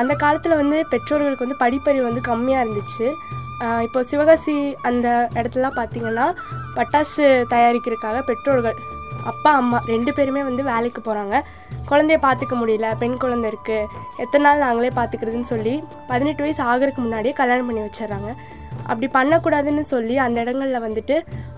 அந்த 0.00 0.12
காலத்தில் 0.22 0.60
வந்து 0.60 0.76
பெற்றோர்களுக்கு 0.92 1.46
வந்து 1.46 1.62
படிப்பறிவு 1.62 2.04
வந்து 2.08 2.22
கம்மியாக 2.30 2.64
இருந்துச்சு. 2.64 3.06
இப்போ 3.86 4.00
சிவகாசி 4.10 4.54
அந்த 4.88 5.08
இடத்துலலாம் 5.38 5.78
பார்த்திங்கன்னா 5.80 6.26
பட்டாசு 6.76 7.24
தயாரிக்கிறதுக்காக 7.52 8.20
பெற்றோர்கள் 8.30 8.78
அப்பா 9.30 9.50
அம்மா 9.60 9.78
ரெண்டு 9.92 10.10
பேருமே 10.16 10.40
வந்து 10.48 10.62
வேலைக்கு 10.70 11.00
போகிறாங்க 11.02 11.36
குழந்தைய 11.90 12.18
பார்த்துக்க 12.24 12.54
முடியல 12.62 12.88
பெண் 13.02 13.20
குழந்தை 13.22 13.46
இருக்குது 13.52 13.86
எத்தனை 14.24 14.42
நாள் 14.46 14.64
நாங்களே 14.64 14.90
பார்த்துக்கிறதுன்னு 14.98 15.50
சொல்லி 15.52 15.74
பதினெட்டு 16.10 16.44
வயசு 16.44 16.62
ஆகிறதுக்கு 16.72 17.04
முன்னாடியே 17.04 17.34
கல்யாணம் 17.40 17.68
பண்ணி 17.68 17.82
வச்சிடறாங்க. 17.86 18.30
அப்படி 18.88 19.08
பண்ணக்கூடாதுன்னு 19.18 19.84
சொல்லி 19.94 20.14
அந்த 20.26 20.38
இடங்களில் 20.44 20.84
வந்துட்டு 20.86 21.16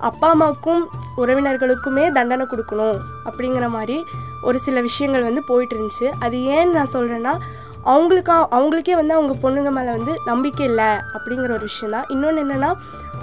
அப்பா 0.09 0.29
அம்மாவுக்கும் 0.35 0.83
உறவினர்களுக்குமே 1.23 2.05
தண்டனை 2.17 2.47
கொடுக்கணும் 2.53 2.99
அப்படிங்கிற 3.29 3.69
மாதிரி 3.77 3.99
ஒரு 4.49 4.59
சில 4.67 4.81
விஷயங்கள் 4.89 5.29
வந்து 5.29 5.43
போயிட்டு 5.51 5.75
இருந்துச்சு 5.77 6.09
அது 6.25 6.37
ஏன் 6.57 6.75
நான் 6.77 6.93
சொல்கிறேன்னா 6.97 7.35
அவங்களுக்கா 7.93 8.37
அவங்களுக்கே 8.57 8.95
வந்து 9.01 9.15
அவங்க 9.17 9.35
பொண்ணுங்க 9.43 9.71
மேலே 9.77 9.91
வந்து 9.97 10.13
நம்பிக்கை 10.31 10.65
இல்லை 10.71 10.89
அப்படிங்கிற 11.17 11.51
ஒரு 11.57 11.67
விஷயம் 11.71 11.93
தான். 11.97 12.07
இன்னொன்று 12.15 12.43
என்னென்னா 12.45 12.71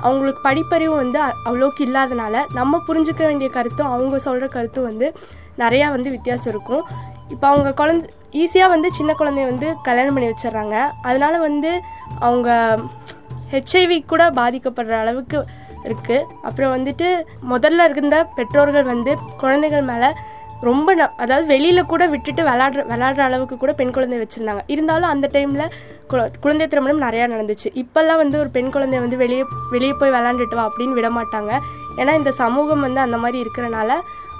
அவங்களுக்கு 0.08 0.42
படிப்பறிவும் 0.50 1.02
வந்து 1.04 1.20
அவ்வளோக்கு 1.48 1.82
இல்லாதனால 1.88 2.44
நம்ம 2.60 2.80
புரிஞ்சுக்க 2.88 3.22
வேண்டிய 3.30 3.50
கருத்தும் 3.58 3.92
அவங்க 3.96 4.20
சொல்கிற 4.28 4.48
கருத்தும் 4.56 4.88
வந்து 4.89 5.08
நிறையா 5.63 5.88
வந்து 5.96 6.10
வித்தியாசம் 6.16 6.52
இருக்கும். 6.54 6.84
இப்போ 7.34 7.48
அவங்க 7.52 7.70
குழந்த 7.82 8.06
ஈஸியாக 8.44 8.74
வந்து 8.76 8.89
சின்ன 9.00 9.12
குழந்தைய 9.20 9.46
வந்து 9.52 9.68
கல்யாணம் 9.88 10.16
பண்ணி 10.16 10.30
வச்சிடுறாங்க. 10.32 10.78
அதனால 11.10 11.34
வந்து 11.48 11.72
அவங்க 12.28 12.50
ஹெச்ஐவி 13.54 13.98
கூட 14.13 14.24
பாதிக்கப்படுற 14.39 14.96
அளவுக்கு 15.04 15.39
இருக்குது 15.89 16.28
அப்புறம் 16.48 16.74
வந்துட்டு 16.76 17.08
முதல்ல 17.54 17.88
இருந்த 17.94 18.18
பெற்றோர்கள் 18.38 18.88
வந்து 18.94 19.12
குழந்தைகள் 19.42 19.89
மேலே 19.92 20.10
ரொம்ப 20.68 20.89
ந 20.98 21.06
அதாவது 21.24 21.46
வெளியில் 21.52 21.89
கூட 21.92 22.04
விட்டுட்டு 22.12 22.42
விளாடுற 22.50 22.82
விளாடுற 22.92 23.22
அளவுக்கு 23.30 23.56
கூட 23.63 23.72
பெண் 23.80 23.92
குழந்தை 23.96 24.18
வச்சுருந்தாங்க. 24.22 24.62
இருந்தாலும் 24.74 25.10
அந்த 25.13 25.26
டைமில் 25.34 25.74
குழந்தை 26.44 26.66
திருமணம் 26.72 27.02
நிறையா 27.06 27.26
நடந்துச்சு. 27.34 27.70
இப்போல்லாம் 27.82 28.22
வந்து 28.22 28.38
ஒரு 28.42 28.50
பெண் 28.58 28.72
குழந்தைய 28.76 29.00
வந்து 29.06 29.18
வெளியே 29.24 29.44
வெளியே 29.74 29.96
போய் 30.02 30.13
விளாண்டுட்டு 30.16 30.58
வா 30.60 30.66
அப்படின்னு 30.70 30.98
விட 31.00 31.10
மாட்டாங்க. 31.18 31.52
ஏன்னா 32.00 32.13
இந்த 32.22 32.32
சமூகம் 32.42 32.86
வந்து 32.88 33.02
அந்த 33.06 33.18
மாதிரி 33.24 33.38
இருக்கிறனால 33.44 33.98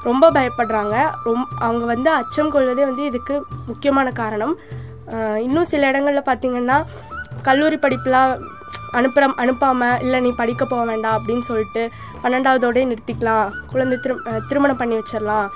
ரொம்ப 0.10 0.32
பயப்படுறாங்க. 0.38 0.96
ரொம் 1.28 1.46
அவங்க 1.66 1.84
வந்து 1.94 2.10
அச்சம் 2.20 2.54
கொள்வதே 2.56 2.86
வந்து 2.90 3.04
இதுக்கு 3.12 3.36
முக்கியமான 3.72 4.08
காரணம். 4.22 4.56
இன்னும் 5.48 5.70
சில 5.74 5.88
இடங்களில் 5.92 6.28
பார்த்திங்கன்னா 6.30 6.80
கல்லூரி 7.48 7.78
படிப்புலாம் 7.86 8.34
அனுப்புற 9.00 9.28
அனுப்பாமல் 9.44 10.02
இல்லை 10.06 10.20
நீ 10.26 10.32
படிக்க 10.42 10.64
போக 10.66 10.84
வேண்டாம் 10.92 11.18
அப்படின்னு 11.18 11.46
சொல்லிட்டு 11.50 11.84
பன்னெண்டாவதோடய 12.24 12.90
நிறுத்திக்கலாம். 12.92 13.48
குழந்தை 13.72 13.98
திரு 14.04 14.16
திருமணம் 14.50 14.82
பண்ணி 14.82 14.98
வச்சிடலாம். 15.00 15.48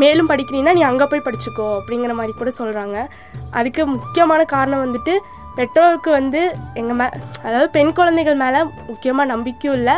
மேலும் 0.00 0.28
படிக்கிறீன்னா 0.30 0.72
நீ 0.78 0.82
அங்கே 0.90 1.06
போய் 1.12 1.26
படிச்சுக்கோ 1.28 1.68
அப்படிங்கிற 1.78 2.12
மாதிரி 2.18 2.32
கூட 2.40 2.50
சொல்கிறாங்க 2.58 2.96
அதுக்கு 3.60 3.82
முக்கியமான 3.94 4.40
காரணம் 4.52 4.84
வந்துட்டு 4.84 5.14
பெற்றோருக்கு 5.58 6.10
வந்து 6.10 6.40
எங்கள் 6.80 6.96
மே 6.98 7.04
அதாவது 7.46 7.68
பெண் 7.76 7.92
குழந்தைகள் 7.98 8.36
மேலே 8.42 8.58
முக்கியமாக 8.88 9.30
நம்பிக்கையும் 9.30 9.76
இல்லை. 9.78 9.94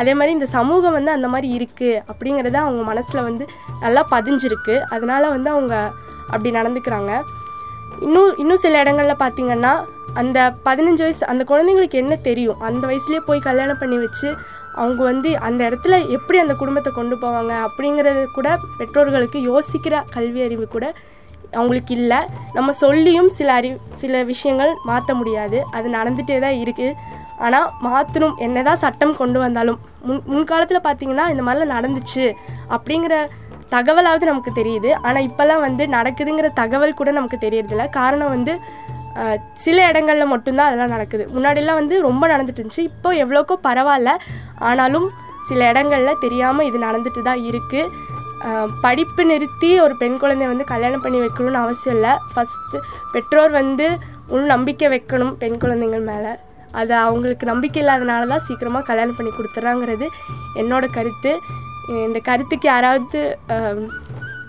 அதே 0.00 0.12
மாதிரி 0.18 0.34
இந்த 0.36 0.48
சமூகம் 0.56 0.96
வந்து 0.98 1.10
அந்த 1.16 1.28
மாதிரி 1.32 1.48
இருக்குது 1.58 2.00
அப்படிங்கிறத 2.10 2.58
அவங்க 2.64 2.82
மனசில் 2.90 3.26
வந்து 3.28 3.44
நல்லா 3.84 4.02
பதிஞ்சிருக்கு. 4.14 4.76
அதனால 4.94 5.22
வந்து 5.34 5.50
அவங்க 5.54 5.74
அப்படி 6.32 6.50
நடந்துக்கிறாங்க. 6.58 7.12
இன்னும் 8.06 8.36
இன்னும் 8.42 8.62
சில 8.64 8.78
இடங்களில் 8.82 9.22
பார்த்தீங்கன்னா 9.24 9.72
அந்த 10.20 10.38
பதினஞ்சு 10.66 11.02
வயசு 11.06 11.22
அந்த 11.32 11.42
குழந்தைங்களுக்கு 11.50 12.00
என்ன 12.02 12.14
தெரியும்? 12.28 12.58
அந்த 12.68 12.82
வயசுலேயே 12.90 13.22
போய் 13.28 13.46
கல்யாணம் 13.48 13.80
பண்ணி 13.82 13.96
வச்சு 14.04 14.28
அவங்க 14.80 15.00
வந்து 15.02 15.30
அந்த 15.46 15.60
இடத்துல 15.68 15.94
எப்படி 16.16 16.38
அந்த 16.42 16.54
குடும்பத்தை 16.54 16.90
கொண்டு 16.98 17.16
போவாங்க 17.22 17.52
அப்படிங்கிறது 17.66 18.22
கூட 18.36 18.48
பெற்றோர்களுக்கு 18.78 19.38
யோசிக்கிற 19.50 19.94
கல்வி 20.16 20.42
அறிவு 20.46 20.66
கூட 20.74 20.86
அவங்களுக்கு 21.58 21.92
இல்லை. 22.00 22.18
நம்ம 22.56 22.72
சொல்லியும் 22.82 23.30
சில 23.38 23.52
அறி 23.52 23.70
சில 24.02 24.22
விஷயங்கள் 24.24 24.72
மாற்ற 24.90 25.14
முடியாது. 25.20 25.60
அது 25.76 25.88
நடந்துகிட்டே 25.96 26.38
தான் 26.46 26.58
இருக்குது 26.64 26.96
ஆனால் 27.46 27.68
மாற்றணும் 27.86 28.36
என்ன 28.46 28.62
தான் 28.68 28.80
சட்டம் 28.84 29.14
கொண்டு 29.20 29.38
வந்தாலும். 29.44 29.78
முன் 30.08 30.22
முன்காலத்தில் 30.32 30.86
பார்த்தீங்கன்னா 30.86 31.26
இந்த 31.32 31.42
மாதிரிலாம் 31.46 31.74
நடந்துச்சு 31.76 32.26
அப்படிங்கிற 32.76 33.14
தகவலாவது 33.74 34.24
நமக்கு 34.30 34.52
தெரியுது. 34.60 34.90
ஆனால் 35.06 35.26
இப்போல்லாம் 35.28 35.64
வந்து 35.66 35.84
நடக்குதுங்கிற 35.96 36.48
தகவல் 36.62 36.98
கூட 37.00 37.10
நமக்கு 37.18 37.38
தெரியறதில்ல. 37.46 37.84
காரணம் 38.00 38.32
வந்து 38.36 38.54
சில 39.64 39.86
இடங்களில் 39.90 40.32
மட்டும்தான் 40.32 40.68
அதெல்லாம் 40.68 40.94
நடக்குது. 40.96 41.24
முன்னாடிலாம் 41.34 41.80
வந்து 41.80 41.96
ரொம்ப 42.08 42.24
நடந்துட்டு 42.32 42.60
இருந்துச்சு. 42.62 42.84
இப்போ 42.90 43.10
எவ்வளோக்கோ 43.22 43.56
பரவாயில்ல. 43.68 44.12
ஆனாலும் 44.68 45.08
சில 45.48 45.68
இடங்களில் 45.72 46.20
தெரியாமல் 46.24 46.68
இது 46.70 46.78
நடந்துட்டு 46.88 47.22
தான் 47.28 47.42
இருக்குது 47.50 48.08
படிப்பு 48.84 49.22
நிறுத்தி 49.30 49.70
ஒரு 49.84 49.94
பெண் 50.02 50.20
குழந்தைய 50.20 50.50
வந்து 50.50 50.66
கல்யாணம் 50.70 51.02
பண்ணி 51.04 51.18
வைக்கணும்னு 51.22 51.60
அவசியம் 51.62 51.96
இல்லை. 51.96 52.12
ஃபஸ்ட்டு 52.34 52.78
பெற்றோர் 53.14 53.52
வந்து 53.60 53.86
முழு 54.30 54.44
நம்பிக்கை 54.52 54.88
வைக்கணும் 54.94 55.34
பெண் 55.42 55.58
குழந்தைங்கள் 55.62 56.06
மேலே. 56.10 56.32
அது 56.80 56.94
அவங்களுக்கு 57.06 57.44
நம்பிக்கை 57.50 57.80
இல்லாதனால 57.82 58.28
தான் 58.32 58.44
சீக்கிரமாக 58.48 58.88
கல்யாணம் 58.90 59.16
பண்ணி 59.18 59.32
கொடுத்துட்றாங்கிறது 59.38 60.06
என்னோடய 60.62 60.94
கருத்து. 60.98 61.32
இந்த 62.06 62.18
கருத்துக்கு 62.28 62.66
யாராவது 62.72 63.20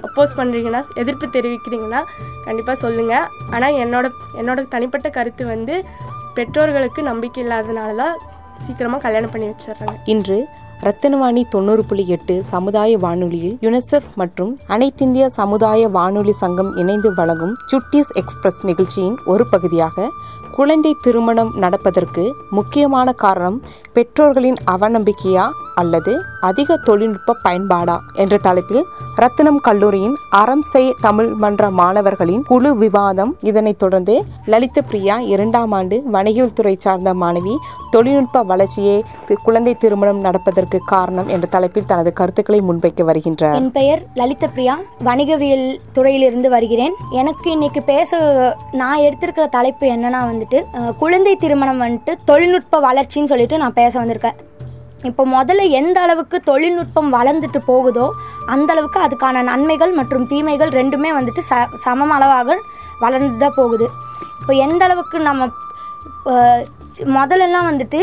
அப்போஸ் 0.04 0.38
பண்ணுறீங்கன்னா 0.38 0.82
எதிர்ப்பு 0.96 1.28
தெரிவிக்கிறீங்கன்னா 1.34 2.02
கண்டிப்பாக 2.46 2.78
சொல்லுங்கள் 2.80 3.28
ஆனால் 3.52 3.78
என்னோட 3.78 4.08
என்னோட 4.38 4.62
தனிப்பட்ட 4.70 5.10
கருத்து 5.10 5.46
வந்து 5.46 5.76
பெற்றோர்களுக்கு 6.36 7.04
நம்பிக்கை 7.04 7.42
இல்லாதனால 7.44 7.96
தான் 7.96 8.18
சீக்கிரமாக 8.66 9.04
கல்யாணம் 9.04 9.34
பண்ணி 9.34 9.48
வச்சிடுறாங்க 9.48 9.96
இன்று 10.08 10.40
ரத்தனவாணி 10.84 11.42
தொண்ணூறு 11.46 11.82
புள்ளி 11.84 12.04
எட்டு 12.08 12.36
சமுதாய 12.46 12.92
வானொலியில் 12.98 13.58
யுனிசெஃப் 13.62 14.08
மற்றும் 14.16 14.54
அனைத்திந்திய 14.68 15.26
சமுதாய 15.36 15.90
வானொலி 15.90 16.34
சங்கம் 16.40 16.72
இணைந்து 16.76 17.10
வழங்கும் 17.14 17.54
சுட்டீஸ் 17.68 18.14
எக்ஸ்பிரஸ் 18.16 18.62
நிகழ்ச்சியின் 18.66 19.18
ஒரு 19.26 19.46
பகுதியாக 19.50 20.08
குழந்தை 20.62 20.92
திருமணம் 21.02 21.52
நடப்பதற்கு 21.64 22.24
முக்கியமான 22.58 23.12
காரணம் 23.24 23.58
பெற்றோர்களின் 23.94 24.58
அவநம்பிக்கையா 24.72 25.46
அல்லது 25.76 26.14
அதிக 26.42 26.78
தொழில்நுட்ப 26.88 27.36
பயன்பாடா? 27.44 27.96
என்ற 28.14 28.36
தலைப்பில் 28.38 28.84
ரத்தினம் 29.16 29.60
கல்லூரியின் 29.68 30.16
அறம் 30.40 30.64
செய் 30.72 30.96
தமிழ் 31.02 31.30
மன்ற 31.44 31.70
மாணவர்களின் 31.80 32.44
குழு 32.48 32.72
விவாதம். 32.84 33.32
இதனைத் 33.50 33.80
தொடர்ந்து 33.84 34.16
லலித 34.48 34.82
பிரியா 34.90 35.16
இரண்டாம் 35.34 35.72
ஆண்டு 35.72 35.98
வணிகல் 36.14 36.54
துறை 36.54 36.76
சார்ந்த 36.80 37.14
மாணவி 37.14 37.56
தொழில்நுட்ப 37.92 38.44
வளர்ச்சியே 38.52 38.98
குழந்தை 39.44 39.74
திருமணம் 39.76 40.22
நடப்பதற்கு 40.28 40.80
காரணம் 40.94 41.28
என்ற 41.28 41.48
தலைப்பில் 41.56 41.90
தனது 41.94 42.14
கருத்துக்களை 42.14 42.62
முன்வைக்க 42.70 43.02
வருகின்றார். 43.10 43.58
என் 43.62 43.72
பெயர் 43.72 44.04
லலித 44.16 44.44
பிரியா. 44.48 44.78
வணிகவியல் 45.04 45.68
துறையிலிருந்து 45.94 46.50
வருகிறேன். 46.50 46.96
எனக்கு 47.22 47.50
இன்னைக்கு 47.52 47.84
பேச 47.92 48.22
நான் 48.72 49.00
எடுத்திருக்கிற 49.00 49.48
தலைப்பு 49.58 49.88
என்னன்னா 49.88 50.24
வந்துட்டு 50.30 50.51
வந்துட்டு 50.54 50.94
குழந்தை 51.02 51.34
திருமணம் 51.42 51.82
வந்துட்டு 51.84 52.14
தொழில்நுட்ப 52.30 52.80
வளர்ச்சின்னு 52.88 53.32
சொல்லிட்டு 53.32 53.60
நான் 53.62 53.78
பேச 53.82 53.94
வந்திருக்கேன். 54.02 54.38
இப்போ 55.10 55.24
முதல்ல 55.36 55.62
எந்த 55.80 55.98
அளவுக்கு 56.06 56.38
தொழில்நுட்பம் 56.50 57.10
வளர்ந்துட்டு 57.18 57.60
போகுதோ 57.70 58.08
அந்த 58.54 58.70
அளவுக்கு 58.74 59.00
அதுக்கான 59.06 59.44
நன்மைகள் 59.52 59.94
மற்றும் 60.00 60.26
தீமைகள் 60.32 60.72
ரெண்டுமே 60.80 61.12
வந்துட்டு 61.18 61.44
ச 61.50 61.60
சமம் 61.86 62.14
அளவாக 62.18 62.58
வளர்ந்து 63.04 63.40
தான் 63.44 63.58
போகுது. 63.60 63.88
இப்போ 64.42 64.54
எந்த 64.66 64.82
அளவுக்கு 64.88 65.20
நம்ம 65.30 65.48
முதலெல்லாம் 67.18 67.18
முதல்லலாம் 67.18 67.70
வந்துட்டு 67.72 68.02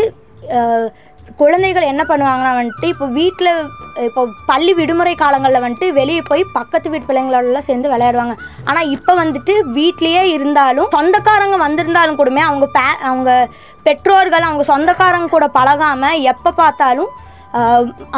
குழந்தைகள் 1.37 1.83
என்ன 1.83 2.03
பண்ணுவாங்கன்னா 2.09 2.53
வந்துட்டு 2.59 2.85
இப்போ 2.85 3.07
வீட்டில் 3.07 3.71
இப்போ 4.05 4.29
பள்ளி 4.47 4.73
விடுமுறை 4.75 5.15
காலங்களில் 5.15 5.61
வந்துட்டு 5.61 5.93
வெளியே 5.93 6.23
போய் 6.23 6.45
பக்கத்து 6.53 6.91
வீட்டு 6.91 7.09
பிள்ளைங்களோடலாம் 7.09 7.67
சேர்ந்து 7.69 7.93
விளையாடுவாங்க. 7.93 8.35
ஆனால் 8.65 8.89
இப்போ 8.89 9.15
வந்துட்டு 9.15 9.55
வீட்லேயே 9.79 10.23
இருந்தாலும் 10.23 10.91
சொந்தக்காரங்க 10.91 11.57
வந்திருந்தாலும் 11.57 12.17
கூடமே 12.17 12.41
அவங்க 12.41 12.67
பே 12.67 12.85
அவங்க 13.03 13.49
பெற்றோர்கள் 13.83 14.43
அவங்க 14.43 14.63
சொந்தக்காரங்க 14.63 15.27
கூட 15.27 15.49
பழகாமல் 15.49 16.21
எப்போ 16.21 16.53
பார்த்தாலும் 16.53 17.11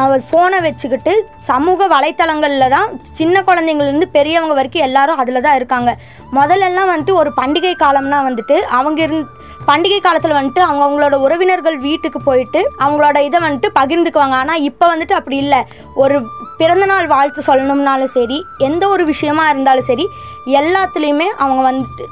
அவர் 0.03 0.23
ஃபோனை 0.29 0.59
வச்சுக்கிட்டு 0.64 1.12
சமூக 1.51 1.87
வலைத்தளங்களில் 1.95 2.73
தான் 2.75 2.88
சின்ன 3.19 3.43
குழந்தைங்கள்லேருந்து 3.49 4.09
பெரியவங்க 4.16 4.55
வரைக்கும் 4.59 4.87
எல்லாரும் 4.87 5.21
அதில் 5.23 5.45
தான் 5.47 5.59
இருக்காங்க. 5.61 5.90
முதல்லலாம் 6.38 6.90
வந்துட்டு 6.93 7.14
ஒரு 7.21 7.33
பண்டிகை 7.40 7.75
காலம்னா 7.85 8.19
வந்துட்டு 8.29 8.57
அவங்க 8.79 9.01
இருந் 9.07 9.25
பண்டிகை 9.71 10.01
காலத்தில் 10.07 10.38
வந்துட்டு 10.38 10.62
அவங்க 10.66 10.83
அவங்களோட 10.87 11.16
உறவினர்கள் 11.27 11.79
வீட்டுக்கு 11.88 12.21
போயிட்டு 12.29 12.61
அவங்களோட 12.85 13.19
இதை 13.29 13.40
வந்துட்டு 13.47 13.71
பகிர்ந்துக்குவாங்க. 13.81 14.37
ஆனால் 14.43 14.64
இப்போ 14.71 14.87
வந்துட்டு 14.93 15.19
அப்படி 15.21 15.38
இல்லை. 15.45 15.61
ஒரு 16.03 16.19
பிறந்தநாள் 16.61 17.07
வாழ்த்து 17.14 17.40
சொல்லணும்னாலும் 17.51 18.14
சரி 18.16 18.38
எந்த 18.69 18.85
ஒரு 18.95 19.05
விஷயமா 19.11 19.45
இருந்தாலும் 19.53 19.87
சரி 19.90 20.05
எல்லாத்துலேயுமே 20.61 21.29
அவங்க 21.43 21.62
வந்துட்டு 21.71 22.05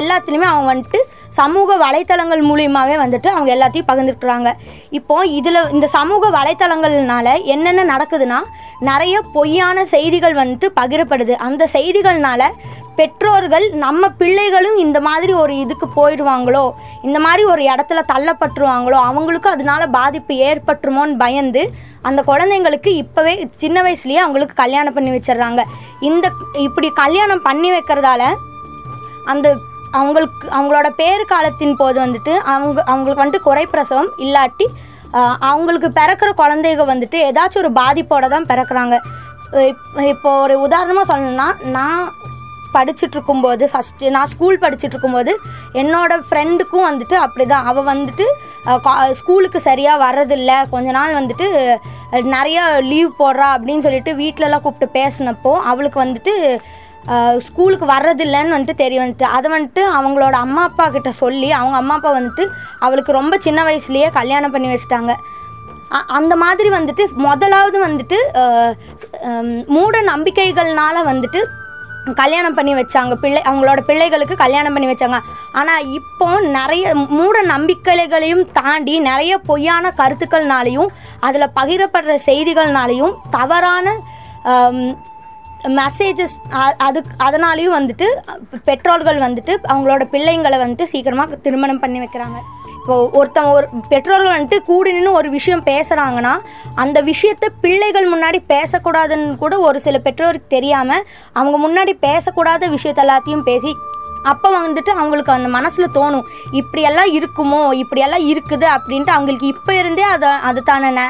எல்லாத்துலேயுமே 0.00 0.48
அவங்க 0.50 0.68
வந்துட்டு 0.72 1.00
சமூக 1.38 1.76
வலைத்தளங்கள் 1.76 2.42
மூலியமாகவே 2.50 2.96
வந்துட்டு 3.02 3.28
அவங்க 3.34 3.50
எல்லாத்தையும் 3.56 3.88
பகிர்ந்துருக்குறாங்க 3.90 4.50
இப்போ 4.90 5.16
இதில் 5.38 5.70
இந்த 5.70 5.86
சமூக 5.86 6.30
வலைத்தளங்கள்னால 6.30 7.28
என்னென்ன 7.44 7.84
நடக்குதுன்னா 7.96 8.38
நிறைய 8.80 9.16
பொய்யான 9.32 9.84
செய்திகள் 9.84 10.38
வந்துட்டு 10.40 10.68
பகிரப்படுது. 10.80 11.34
அந்த 11.46 11.68
செய்திகள்னால 11.72 12.42
பெற்றோர்கள் 12.96 13.64
நம்ம 13.84 14.08
பிள்ளைகளும் 14.20 14.76
இந்த 14.76 14.98
மாதிரி 15.06 15.32
ஒரு 15.32 15.54
இதுக்கு 15.58 15.86
போயிடுவாங்களோ 15.96 16.64
இந்த 17.02 17.18
மாதிரி 17.24 17.42
ஒரு 17.52 17.62
இடத்துல 17.70 18.02
தள்ளப்பட்டுருவாங்களோ 18.12 18.98
அவங்களுக்கும் 19.08 19.54
அதனால 19.56 19.86
பாதிப்பு 19.98 20.34
ஏற்பட்டுருமோன்னு 20.48 21.16
பயந்து 21.24 21.62
அந்த 22.08 22.22
குழந்தைங்களுக்கு 22.26 22.90
இப்போவே 23.02 23.34
சின்ன 23.62 23.82
வயசுலேயே 23.82 24.20
அவங்களுக்கு 24.24 24.56
கல்யாணம் 24.62 24.96
பண்ணி 24.96 25.10
வச்சிடுறாங்க. 25.16 25.62
இந்த 26.00 26.26
இப்படி 26.66 26.90
கல்யாணம் 27.02 27.42
பண்ணி 27.42 27.70
வைக்கிறதால 27.72 28.22
அந்த 29.32 29.48
அவங்களுக்கு 29.94 30.48
அவங்களோட 30.50 30.88
பேறு 30.96 31.24
காலத்தின் 31.24 31.76
போது 31.76 31.98
வந்துட்டு 32.00 32.34
அவங்க 32.46 32.82
அவங்களுக்கு 32.86 33.24
வந்துட்டு 33.24 33.46
குறைப்பிரசவம் 33.48 34.10
இல்லாட்டி 34.18 34.66
அவங்களுக்கு 35.40 35.88
பிறக்கிற 36.00 36.30
குழந்தைக 36.34 36.84
வந்துட்டு 36.84 37.18
ஏதாச்சும் 37.28 37.58
ஒரு 37.58 37.72
பாதிப்போட 37.72 38.28
தான் 38.28 38.46
பிறக்கிறாங்க. 38.46 38.94
இப்- 39.70 40.04
இப்போ 40.08 40.40
ஒரு 40.40 40.60
உதாரணமாக 40.60 41.06
சொல்லணும்னா 41.10 41.48
நான் 41.68 42.04
படிச்சுட்டு 42.74 43.14
இருக்கும்போது 43.16 43.70
ஃபஸ்ட்டு 43.72 44.10
நான் 44.10 44.26
ஸ்கூல் 44.26 44.58
படிச்சுட்டு 44.58 44.92
இருக்கும்போது 44.92 45.32
என்னோடய 45.72 46.24
ஃப்ரெண்டுக்கும் 46.28 46.86
வந்துட்டு 46.88 47.16
அப்படி 47.16 47.44
தான் 47.46 47.64
அவள் 47.64 47.88
வந்துட்டு 47.90 48.24
கா- 48.86 49.10
ஸ்கூலுக்கு 49.10 49.60
சரியாக 49.60 50.02
வர்றதில்ல. 50.04 50.52
கொஞ்ச 50.70 50.90
நாள் 50.90 51.18
வந்துட்டு 51.20 51.46
நிறையா 52.12 52.32
நிறைய 52.34 52.58
லீவ் 52.82 53.10
போடுறா 53.18 53.48
அப்படின்னு 53.54 53.78
சொல்லிட்டு 53.78 54.12
வீட்டிலலாம் 54.14 54.60
கூப்பிட்டு 54.60 54.98
பேசினப்போ 54.98 55.52
அவளுக்கு 55.64 55.98
வந்துட்டு 56.04 56.34
ஸ்கூலுக்கு 57.38 57.86
வர்றதில்லைன்னு 57.86 58.54
வந்துட்டு 58.56 58.74
தெரிய 58.74 59.00
வந்துட்டு. 59.00 59.22
அதை 59.22 59.50
வந்துட்டு 59.52 59.78
அவங்களோட 59.78 60.32
அம்மா 60.32 60.62
அப்பா 60.62 60.88
கிட்ட 60.88 61.12
சொல்லி 61.12 61.52
அவங்க 61.52 61.76
அம்மா 61.76 61.94
அப்பா 61.94 62.14
வந்துட்டு 62.14 62.48
அவளுக்கு 62.78 63.12
ரொம்ப 63.12 63.36
சின்ன 63.38 63.62
வயசுலேயே 63.62 64.10
கல்யாணம் 64.10 64.50
பண்ணி 64.50 64.74
வச்சிட்டாங்க. 64.74 65.08
அ- 65.92 66.04
அந்த 66.06 66.36
மாதிரி 66.36 66.68
வந்துட்டு 66.68 67.12
முதலாவது 67.12 67.86
வந்துட்டு 67.86 68.16
மூட 69.66 70.02
நம்பிக்கைகள்னால 70.02 70.94
வந்துட்டு 71.04 71.44
கல்யாணம் 72.14 72.54
பண்ணி 72.54 72.74
வச்சாங்க. 72.74 73.14
பிள்ளை 73.14 73.42
அவங்களோட 73.42 73.80
பிள்ளைகளுக்கு 73.80 74.36
கல்யாணம் 74.36 74.72
பண்ணி 74.72 74.92
வச்சாங்க. 74.92 75.18
ஆனால் 75.52 75.90
இப்போ 75.90 76.40
நிறைய 76.40 76.94
மூட 76.94 77.42
நம்பிக்கைகளையும் 77.42 78.52
தாண்டி 78.52 78.98
நிறைய 78.98 79.38
பொய்யான 79.38 79.92
கருத்துக்கள்னாலையும் 79.96 80.86
அதில் 81.20 81.54
பகிரப்படுற 81.56 82.18
செய்திகள்னாலையும் 82.26 83.14
தவறான 83.30 84.00
மெசேஜஸ் 85.68 86.36
அது 86.76 87.04
அதனாலேயும் 87.18 87.76
வந்துட்டு 87.78 88.06
பெற்றோர்கள் 88.64 89.18
வந்துட்டு 89.18 89.52
அவங்களோட 89.72 90.04
பிள்ளைங்களை 90.12 90.58
வந்துட்டு 90.64 90.82
சீக்கிரமாக 90.82 91.36
திருமணம் 91.36 91.80
பண்ணி 91.80 91.98
வைக்கிறாங்க. 91.98 92.38
இப்போ 92.80 92.96
ஒருத்தன் 93.18 93.50
ஒரு 93.56 93.66
பெற்றோர்கள் 93.88 94.34
வந்துட்டு 94.34 94.58
கூடி 94.62 94.92
நின்று 94.92 95.12
ஒரு 95.12 95.30
விஷயம் 95.30 95.62
பேசுகிறாங்கன்னா 95.66 96.34
அந்த 96.74 97.00
விஷயத்தை 97.02 97.48
பிள்ளைகள் 97.60 98.10
முன்னாடி 98.14 98.38
பேசக்கூடாதுன்னு 98.48 99.36
கூட 99.36 99.58
ஒரு 99.58 99.80
சில 99.80 99.98
பெற்றோருக்கு 99.98 100.48
தெரியாமல் 100.48 101.06
அவங்க 101.32 101.58
முன்னாடி 101.68 101.94
பேசக்கூடாத 102.08 102.68
விஷயத்த 102.76 103.04
எல்லாத்தையும் 103.06 103.46
பேசி 103.46 103.72
அப்போ 104.32 104.48
வந்துட்டு 104.56 104.90
அவங்களுக்கு 104.98 105.32
அந்த 105.36 105.48
மனசில் 105.56 105.94
தோணும் 105.98 106.28
இப்படியெல்லாம் 106.60 107.10
இருக்குமோ 107.18 107.62
இப்படியெல்லாம் 107.82 108.26
இருக்குது 108.32 108.68
அப்படின்ட்டு 108.76 109.16
அவங்களுக்கு 109.16 109.48
இப்போ 109.54 109.72
இருந்தே 109.80 110.06
அதை 110.14 110.30
அதுக்கான 110.50 110.92
நெ 110.98 111.06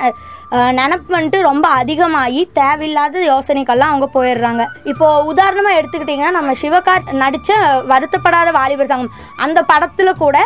நினப்பு 0.78 1.10
வந்துட்டு 1.14 1.38
ரொம்ப 1.42 1.66
அதிகமாகி 1.80 2.40
தேவையில்லாத 2.58 3.22
யோசனைக்கெல்லாம் 3.30 3.92
அவங்க 3.92 4.06
போயிடுறாங்க. 4.16 4.62
இப்போ 4.90 5.06
உதாரணமாக 5.30 5.78
எடுத்துக்கிட்டிங்கன்னா 5.78 6.36
நம்ம 6.38 6.54
சிவகார் 6.62 7.10
நடித்த 7.22 7.56
வருத்தப்படாத 7.92 8.50
வாலிபர் 8.58 8.90
சங்கம் 8.92 9.16
அந்த 9.46 9.62
படத்தில் 9.72 10.20
கூட 10.22 10.38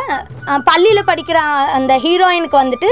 பள்ளியில் 0.71 1.09
படிக்கிற 1.11 1.41
அந்த 1.79 1.95
ஹீரோயினுக்கு 2.07 2.63
வந்துட்டு 2.63 2.91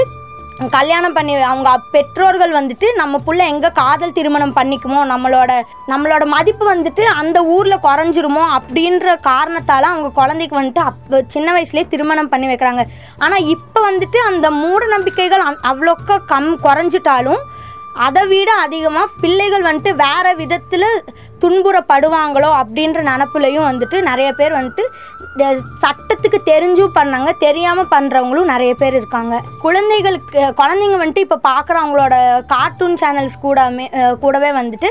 கல்யாணம் 0.65 1.13
பண்ணி 1.13 1.35
அவங்க 1.35 1.81
பெற்றோர்கள் 1.91 2.53
வந்துட்டு 2.59 2.87
நம்ம 2.95 3.19
புள்ள 3.25 3.41
எங்கே 3.45 3.69
காதல் 3.71 4.13
திருமணம் 4.13 4.55
பண்ணிக்குமோ 4.55 5.01
நம்மளோட 5.11 5.51
நம்மளோட 5.87 6.25
மதிப்பு 6.25 6.75
வந்துட்டு 6.75 7.03
அந்த 7.03 7.43
ஊரில் 7.43 7.83
குறைஞ்சிருமோ 7.83 8.43
அப்படின்ற 8.57 9.15
காரணத்தால் 9.19 9.83
அவங்க 9.83 10.09
குழந்தைக்கு 10.09 10.61
வந்துட்டு 10.61 10.83
அப்போ 10.83 11.23
சின்ன 11.27 11.53
வயசுலேயே 11.53 11.87
திருமணம் 11.87 12.29
பண்ணி 12.29 12.47
வைக்கிறாங்க. 12.47 12.83
ஆனால் 13.19 13.45
இப்போ 13.45 13.91
வந்துட்டு 13.91 14.17
அந்த 14.17 14.51
மூட 14.51 14.85
நம்பிக்கைகள் 14.85 15.39
அவ்வளோக்க 15.39 15.85
அவ்வளோக்கா 15.87 16.15
கம் 16.25 16.59
குறைஞ்சிட்டாலும் 16.63 17.41
அதை 17.93 18.27
விட 18.27 18.51
அதிகமாக 18.53 19.07
பிள்ளைகள் 19.21 19.61
வந்துட்டு 19.61 19.95
வேற 19.95 20.33
விதத்தில் 20.33 21.03
துன்புறப்படுவாங்களோ 21.41 22.49
அப்படின்ற 22.61 22.99
நினப்புலையும் 23.11 23.67
வந்துட்டு 23.69 23.97
நிறைய 24.01 24.29
பேர் 24.31 24.57
வந்துட்டு 24.59 24.83
சட்டத்துக்கு 25.83 26.39
தெரிஞ்சும் 26.51 26.95
பண்ணாங்க 26.97 27.31
தெரியாமல் 27.39 27.89
பண்ணுறவங்களும் 27.91 28.51
நிறைய 28.51 28.71
பேர் 28.73 28.95
இருக்காங்க. 28.95 29.33
குழந்தைகளுக்கு 29.65 30.41
குழந்தைங்க 30.61 30.97
வந்துட்டு 31.01 31.25
இப்போ 31.25 31.39
பார்க்குறவங்களோட 31.49 32.15
கார்ட்டூன் 32.53 32.97
சேனல்ஸ் 33.01 33.37
கூடமே 33.45 33.85
கூடவே 34.19 34.51
வந்துட்டு 34.51 34.89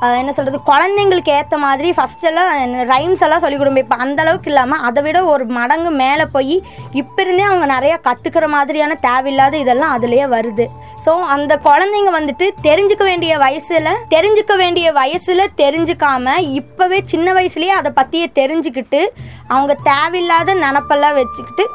என்ன 0.00 0.32
சொல்கிறது 0.32 0.62
குழந்தைங்களுக்கு 0.62 1.28
ஏற்ற 1.28 1.58
மாதிரி 1.58 1.92
ஃபஸ்ட்டெல்லாம் 1.92 2.50
ரைம்ஸ் 2.72 3.22
எல்லாம் 3.22 3.40
சொல்லிக் 3.40 3.58
கொடுப்போம் 3.58 3.84
இப்போ 3.84 3.96
அந்த 3.96 4.22
அளவுக்கு 4.22 4.50
இல்லாமல் 4.50 4.78
அதை 4.78 5.02
விட 5.02 5.24
ஒரு 5.24 5.44
மடங்கு 5.46 5.90
மேலே 5.90 6.24
போய் 6.26 6.62
இப்போ 6.92 7.22
இருந்தே 7.22 7.42
அவங்க 7.42 7.74
நிறையா 7.74 7.96
கற்றுக்கிற 8.08 8.48
மாதிரியான 8.48 8.94
தேவையில்லாத 8.94 9.56
இதெல்லாம் 9.56 9.98
அதுலேயே 9.98 10.26
வருது. 10.28 10.66
ஸோ 11.04 11.08
அந்த 11.08 11.56
குழந்தைங்க 11.56 12.10
வந்துட்டு 12.20 12.48
தெரிஞ்சுக்க 12.62 13.04
வேண்டிய 13.04 13.38
வயசில் 13.38 13.90
தெரிஞ்சுக்க 14.08 14.56
வேண்டிய 14.56 14.92
வயசில் 14.92 15.52
தெரிஞ்சுக்காம 15.56 16.36
இப்போவே 16.38 17.00
சின்ன 17.04 17.32
வயசுலேயே 17.32 17.68
அதை 17.68 17.92
பற்றியே 17.92 18.30
தெரிஞ்சுக்கிட்டு 18.34 19.06
அவங்க 19.48 19.76
தேவையில்லாத 19.82 20.54
நினப்பெல்லாம் 20.54 21.14
வச்சுக்கிட்டு 21.14 21.66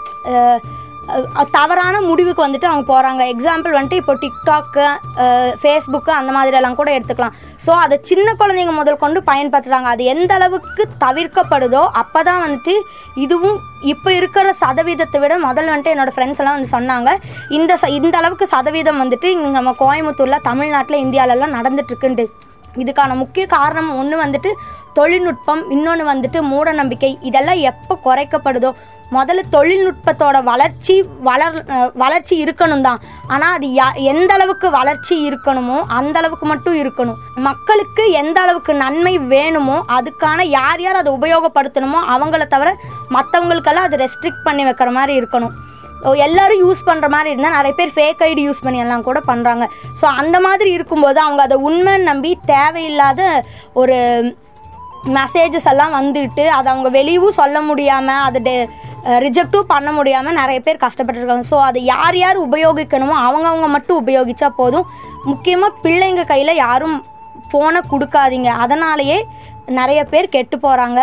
தவறான 1.55 1.95
முடிவுக்கு 2.09 2.45
வந்துட்டு 2.45 2.69
அவங்க 2.69 2.85
போகிறாங்க 2.91 3.21
எக்ஸாம்பிள் 3.33 3.75
வந்துட்டு 3.77 3.99
இப்போ 4.01 4.13
டிக்டாக்கு 4.23 4.85
ஃபேஸ்புக்கு 5.61 6.11
அந்த 6.19 6.31
மாதிரியெல்லாம் 6.37 6.77
கூட 6.79 6.89
எடுத்துக்கலாம். 6.97 7.35
ஸோ 7.65 7.71
அதை 7.83 7.97
சின்ன 8.09 8.27
குழந்தைங்க 8.41 8.75
முதல் 8.79 9.01
கொண்டு 9.03 9.21
பயன்படுத்துகிறாங்க 9.31 9.89
அது 9.93 10.03
எந்த 10.13 10.31
அளவுக்கு 10.39 10.85
தவிர்க்கப்படுதோ 11.05 11.83
அப்போ 12.01 12.21
தான் 12.29 12.43
வந்துட்டு 12.45 12.75
இதுவும் 13.25 13.57
இப்போ 13.93 14.09
இருக்கிற 14.19 14.47
சதவீதத்தை 14.63 15.19
விட 15.21 15.33
முதல்ல 15.47 15.73
வந்துட்டு 15.73 15.93
என்னோடய 15.95 16.15
ஃப்ரெண்ட்ஸ் 16.15 16.41
எல்லாம் 16.41 16.57
வந்து 16.57 16.73
சொன்னாங்க. 16.77 17.09
இந்த 17.57 17.73
ச 17.81 17.89
இந்த 17.99 18.15
அளவுக்கு 18.21 18.47
சதவீதம் 18.55 19.01
வந்துட்டு 19.03 19.27
இங்கே 19.35 19.51
நம்ம 19.57 19.73
கோயம்புத்தூரில் 19.83 20.45
தமிழ்நாட்டில் 20.49 21.03
இந்தியாவிலலாம் 21.05 21.57
நடந்துட்டுருக்குண்டு 21.57 22.25
இதுக்கான 22.83 23.15
முக்கிய 23.15 23.45
காரணம் 23.57 23.91
ஒன்று 24.01 24.17
வந்துட்டு 24.23 24.51
தொழில்நுட்பம் 24.93 25.61
இன்னொன்று 25.75 26.05
வந்துட்டு 26.13 26.39
மூட 26.51 26.69
நம்பிக்கை 26.79 27.11
இதெல்லாம் 27.29 27.61
எப்போ 27.71 27.93
குறைக்கப்படுதோ 28.07 28.71
முதல்ல 29.15 29.41
தொழில்நுட்பத்தோட 29.55 30.37
வளர்ச்சி 30.49 30.93
வளர் 31.27 31.57
வளர்ச்சி 32.03 32.35
இருக்கணும் 32.43 32.83
தான் 32.85 33.01
ஆனால் 33.33 33.55
அது 33.57 33.67
யா 33.79 33.87
எந்த 34.11 34.31
அளவுக்கு 34.37 34.67
வளர்ச்சி 34.77 35.15
இருக்கணுமோ 35.29 35.77
அந்த 35.97 36.15
அளவுக்கு 36.19 36.45
மட்டும் 36.51 36.77
இருக்கணும். 36.81 37.17
மக்களுக்கு 37.47 38.03
எந்த 38.21 38.37
அளவுக்கு 38.41 38.73
நன்மை 38.83 39.13
வேணுமோ 39.33 39.77
அதுக்கான 39.97 40.45
யார் 40.59 40.83
யார் 40.85 41.01
அதை 41.01 41.11
உபயோகப்படுத்தணுமோ 41.17 42.01
அவங்கள 42.15 42.47
தவிர 42.55 42.71
மற்றவங்களுக்கெல்லாம் 43.17 43.89
அது 43.89 44.01
ரெஸ்ட்ரிக்ட் 44.05 44.45
பண்ணி 44.47 44.65
வைக்கிற 44.69 44.91
மாதிரி 44.99 45.15
இருக்கணும். 45.21 45.53
எல்லாரும் 46.27 46.61
யூஸ் 46.65 46.87
பண்ணுற 46.89 47.07
மாதிரி 47.15 47.31
இருந்தால் 47.33 47.57
நிறைய 47.57 47.73
பேர் 47.79 47.95
ஃபேக் 47.97 48.21
ஐடி 48.29 48.43
யூஸ் 48.47 48.63
பண்ணி 48.65 48.83
எல்லாம் 48.83 49.07
கூட 49.09 49.19
பண்ணுறாங்க 49.31 49.65
ஸோ 50.01 50.05
அந்த 50.21 50.37
மாதிரி 50.45 50.71
இருக்கும்போது 50.77 51.19
அவங்க 51.25 51.41
அதை 51.47 51.57
உண்மைன்னு 51.69 52.09
நம்பி 52.11 52.31
தேவையில்லாத 52.53 53.21
ஒரு 53.81 53.97
மெசேஜஸ் 55.17 55.67
எல்லாம் 55.71 55.93
வந்துட்டு 55.99 56.43
அதை 56.55 56.67
அவங்க 56.73 56.89
வெளியவும் 56.97 57.37
சொல்ல 57.41 57.57
முடியாமல் 57.69 58.23
அதை 58.27 58.39
டெ 58.47 58.55
ரிஜெக்டும் 59.23 59.69
பண்ண 59.71 59.89
முடியாமல் 59.97 60.37
நிறைய 60.39 60.59
பேர் 60.65 60.83
கஷ்டப்பட்டுருக்காங்க. 60.83 61.45
ஸோ 61.51 61.57
அதை 61.67 61.79
யார் 61.93 62.17
யார் 62.23 62.37
உபயோகிக்கணுமோ 62.47 63.15
அவங்கவுங்க 63.27 63.67
மட்டும் 63.75 63.99
உபயோகித்தா 64.01 64.47
போதும். 64.59 64.85
முக்கியமாக 65.29 65.79
பிள்ளைங்க 65.85 66.23
கையில் 66.31 66.61
யாரும் 66.65 66.97
ஃபோனை 67.51 67.81
கொடுக்காதீங்க. 67.93 68.49
அதனாலேயே 68.65 69.17
நிறைய 69.79 70.01
பேர் 70.11 70.33
கெட்டு 70.35 70.57
போகிறாங்க 70.57 70.99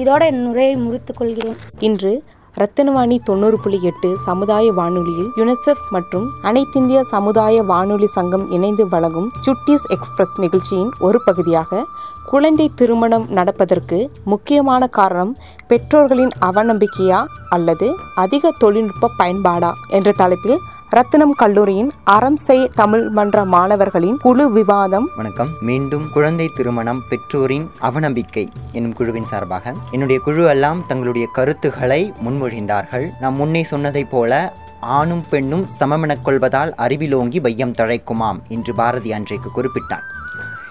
இதோட 0.00 0.22
என் 0.30 0.42
நுரையை 0.46 0.76
முறித்து 0.84 1.12
கொள்கிறேன். 1.14 1.58
இன்று 1.88 2.12
ரத்தினவாணி 2.54 3.16
தொண்ணூறு 3.24 3.56
புள்ளி 3.58 3.78
எட்டு 3.82 4.08
சமுதாய 4.18 4.72
வானொலியில் 4.72 5.30
யுனிசெஃப் 5.36 5.84
மற்றும் 5.90 6.26
அனைத்திந்திய 6.42 6.98
சமுதாய 7.10 7.62
வானொலி 7.62 8.08
சங்கம் 8.08 8.44
இணைந்து 8.50 8.84
வழங்கும் 8.88 9.28
சுட்டீஸ் 9.42 9.86
எக்ஸ்பிரஸ் 9.88 10.34
நிகழ்ச்சியின் 10.36 10.92
ஒரு 11.00 11.20
பகுதியாக 11.24 11.80
குழந்தை 12.26 12.70
திருமணம் 12.74 13.26
நடப்பதற்கு 13.28 14.10
முக்கியமான 14.24 14.86
காரணம் 14.86 15.36
பெற்றோர்களின் 15.66 16.30
அவநம்பிக்கையா 16.40 17.24
அல்லது 17.48 17.96
அதிக 18.14 18.52
தொழில்நுட்ப 18.58 19.10
பயன்பாடா? 19.18 19.72
என்ற 19.88 20.12
தலைப்பில் 20.12 20.58
ரத்தினம் 20.90 21.32
கல்லூரியின் 21.32 21.92
அறம் 22.04 22.36
செய் 22.36 22.70
தமிழ் 22.74 23.08
மன்ற 23.08 23.44
மாணவர்களின் 23.44 24.16
குழு 24.16 24.50
விவாதம். 24.50 25.08
வணக்கம். 25.16 25.48
மீண்டும் 25.60 26.10
குழந்தை 26.12 26.50
திருமணம் 26.56 27.02
பெற்றோரின் 27.08 27.70
அவநம்பிக்கை 27.80 28.48
என்னும் 28.72 28.92
குழுவின் 28.92 29.24
சார்பாக 29.24 29.74
என்னுடைய 29.90 30.20
குழு 30.20 30.44
எல்லாம் 30.44 30.84
தங்களுடைய 30.86 31.28
கருத்துக்களை 31.32 32.12
முன்மொழிந்தார்கள். 32.24 33.10
நாம் 33.20 33.34
முன்னே 33.34 33.66
சொன்னதைப் 33.70 34.10
போல 34.10 34.52
ஆணும் 34.80 35.24
பெண்ணும் 35.30 35.66
சமமெனக் 35.80 36.22
கொள்வதால் 36.22 36.74
அறிவிலோங்கி 36.78 37.40
வையம் 37.40 37.72
தழைக்குமாம் 37.72 38.38
என்று 38.48 38.74
பாரதி 38.74 39.12
அன்றைக்கு 39.12 39.50
குறிப்பிட்டான் 39.56 40.06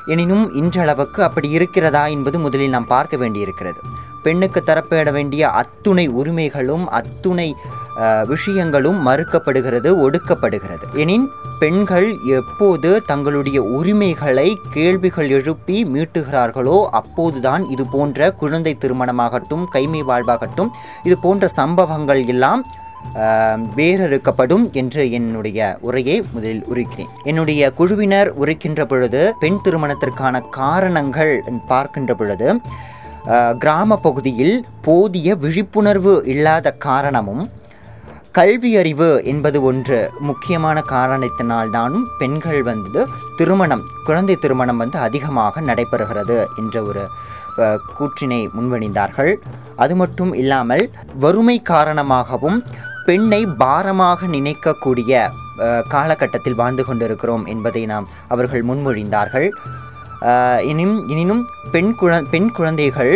எனினும் 0.05 0.45
இன்றளவுக்கு 0.53 1.19
அப்படி 1.19 1.49
இருக்கிறதா 1.49 2.07
என்பது 2.07 2.39
முதலில் 2.39 2.69
நாம் 2.69 2.87
பார்க்க 2.87 3.17
வேண்டியிருக்கிறது. 3.17 3.81
பெண்ணுக்கு 4.23 4.63
தரப்பட 4.65 5.11
வேண்டிய 5.11 5.49
அத்துணை 5.49 6.07
உரிமைகளும் 6.07 6.87
அத்துணை 6.89 7.55
விஷயங்களும் 8.27 9.07
மறுக்கப்படுகிறது 9.07 9.89
ஒடுக்கப்படுகிறது. 10.05 10.85
எனின் 10.93 11.29
பெண்கள் 11.59 12.17
எப்போது 12.25 13.03
தங்களுடைய 13.05 13.63
உரிமைகளை 13.63 14.59
கேள்விகள் 14.69 15.29
எழுப்பி 15.29 15.83
மீட்டுகிறார்களோ 15.83 16.85
அப்போதுதான் 16.85 17.67
இது 17.67 17.85
போன்ற 17.85 18.31
குழந்தை 18.31 18.77
திருமணமாகட்டும் 18.79 19.65
கைமை 19.73 20.01
வாழ்வாகட்டும் 20.07 20.69
இது 21.03 21.17
போன்ற 21.17 21.47
சம்பவங்கள் 21.47 22.25
எல்லாம் 22.25 22.63
வேறறுக்கப்படும் 23.77 24.65
என்று 24.81 25.03
என்னுடைய 25.17 25.59
உரையை 25.87 26.17
முதலில் 26.33 26.65
உரைக்கிறேன். 26.71 27.11
என்னுடைய 27.29 27.71
குழுவினர் 27.79 28.29
உரைக்கின்ற 28.41 28.81
பொழுது 28.91 29.21
பெண் 29.43 29.61
திருமணத்திற்கான 29.65 30.43
காரணங்கள் 30.59 31.33
பார்க்கின்ற 31.71 32.13
பொழுது 32.21 32.49
கிராம 33.63 33.97
பகுதியில் 34.05 34.55
போதிய 34.85 35.35
விழிப்புணர்வு 35.41 36.13
இல்லாத 36.33 36.71
காரணமும் 36.87 37.43
கல்வியறிவு 38.37 39.09
என்பது 39.31 39.57
ஒன்று 39.69 39.97
முக்கியமான 40.27 40.77
காரணத்தினால்தானும் 40.91 42.05
பெண்கள் 42.19 42.61
வந்து 42.69 43.01
திருமணம் 43.39 43.83
குழந்தை 44.07 44.35
திருமணம் 44.43 44.79
வந்து 44.83 44.97
அதிகமாக 45.07 45.61
நடைபெறுகிறது 45.69 46.37
என்ற 46.61 46.75
ஒரு 46.89 47.03
கூற்றினை 47.97 48.39
முன்வணிந்தார்கள். 48.57 49.33
அது 49.83 49.93
மட்டும் 50.01 50.31
இல்லாமல் 50.41 50.83
வறுமை 51.23 51.57
காரணமாகவும் 51.71 52.57
பெண்ணை 53.05 53.47
பாரமாக 53.57 54.27
நினைக்கக்கூடிய 54.27 55.13
காலகட்டத்தில் 55.87 56.53
வாழ்ந்து 56.53 56.85
கொண்டிருக்கிறோம் 56.85 57.45
என்பதை 57.45 57.85
நாம் 57.85 58.07
அவர்கள் 58.27 58.63
முன்மொழிந்தார்கள். 58.63 59.47
அஹ், 60.21 60.59
எனினும் 60.63 61.07
எனினும் 61.07 61.43
பெண் 61.71 61.95
குழ 61.95 62.21
பெண் 62.31 62.51
குழந்தைகள் 62.51 63.13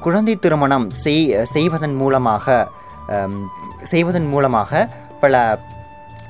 குழந்தை 0.00 0.36
திருமணம் 0.36 0.90
செய் 1.02 1.22
செய்வதன் 1.44 1.94
மூலமாக 1.94 2.46
செய்வதன் 3.82 4.26
மூலமாக 4.26 4.70
பல 5.20 5.34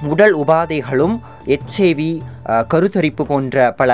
உடல் 0.02 0.34
உபாதைகளும் 0.36 1.14
எச்ஐவி 1.46 2.10
கருத்தரிப்பு 2.68 3.22
போன்ற 3.22 3.72
பல 3.72 3.92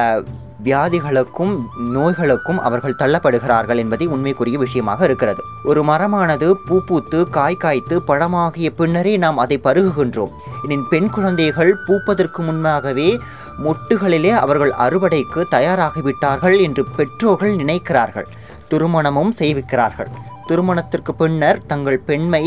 வியாதிகளுக்கும் 0.65 1.55
நோய்களுக்கும் 1.95 2.59
அவர்கள் 2.59 2.99
தள்ளப்படுகிறார்கள் 2.99 3.77
என்பதை 3.77 4.07
உண்மைக்குரிய 4.07 4.59
விஷயமாக 4.59 5.05
இருக்கிறது. 5.05 5.43
ஒரு 5.65 5.85
மரமானது 5.85 6.53
பூ 6.67 6.81
பூத்து 6.81 7.29
காய் 7.29 7.57
காய்த்து 7.57 8.03
பழமாகிய 8.07 8.71
பின்னரே 8.71 9.17
நாம் 9.17 9.39
அதை 9.39 9.61
பருகுகின்றோம். 9.65 10.33
எனின் 10.65 10.85
பெண் 10.91 11.11
குழந்தைகள் 11.11 11.77
பூப்பதற்கு 11.87 12.39
முன்பாகவே 12.39 13.21
மொட்டுகளிலே 13.65 14.31
அவர்கள் 14.31 14.75
அறுவடைக்கு 14.79 15.45
தயாராகிவிட்டார்கள் 15.51 16.61
என்று 16.61 16.85
பெற்றோர்கள் 16.85 17.57
நினைக்கிறார்கள். 17.57 18.27
திருமணமும் 18.71 19.33
செய்விக்கிறார்கள். 19.39 20.11
திருமணத்திற்கு 20.53 21.13
பின்னர் 21.21 21.61
தங்கள் 21.73 22.01
பெண்மை 22.09 22.45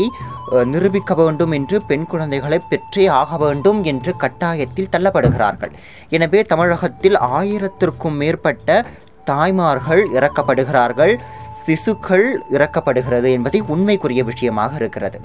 நிரூபிக்க 0.72 1.14
வேண்டும் 1.20 1.54
என்று 1.58 1.76
பெண் 1.90 2.06
குழந்தைகளை 2.10 2.58
பெற்றே 2.72 3.04
ஆக 3.20 3.36
வேண்டும் 3.44 3.80
என்று 3.92 4.12
கட்டாயத்தில் 4.22 4.92
தள்ளப்படுகிறார்கள். 4.94 5.72
எனவே 6.16 6.40
தமிழகத்தில் 6.52 7.18
ஆயிரத்திற்கும் 7.38 8.18
மேற்பட்ட 8.22 8.84
தாய்மார்கள் 9.30 10.02
இறக்கப்படுகிறார்கள் 10.18 11.14
சிசுக்கள் 11.62 12.26
இறக்கப்படுகிறது 12.56 13.28
என்பதை 13.36 13.60
உண்மைக்குரிய 13.74 14.22
விஷயமாக 14.28 14.72
இருக்கிறது. 14.80 15.18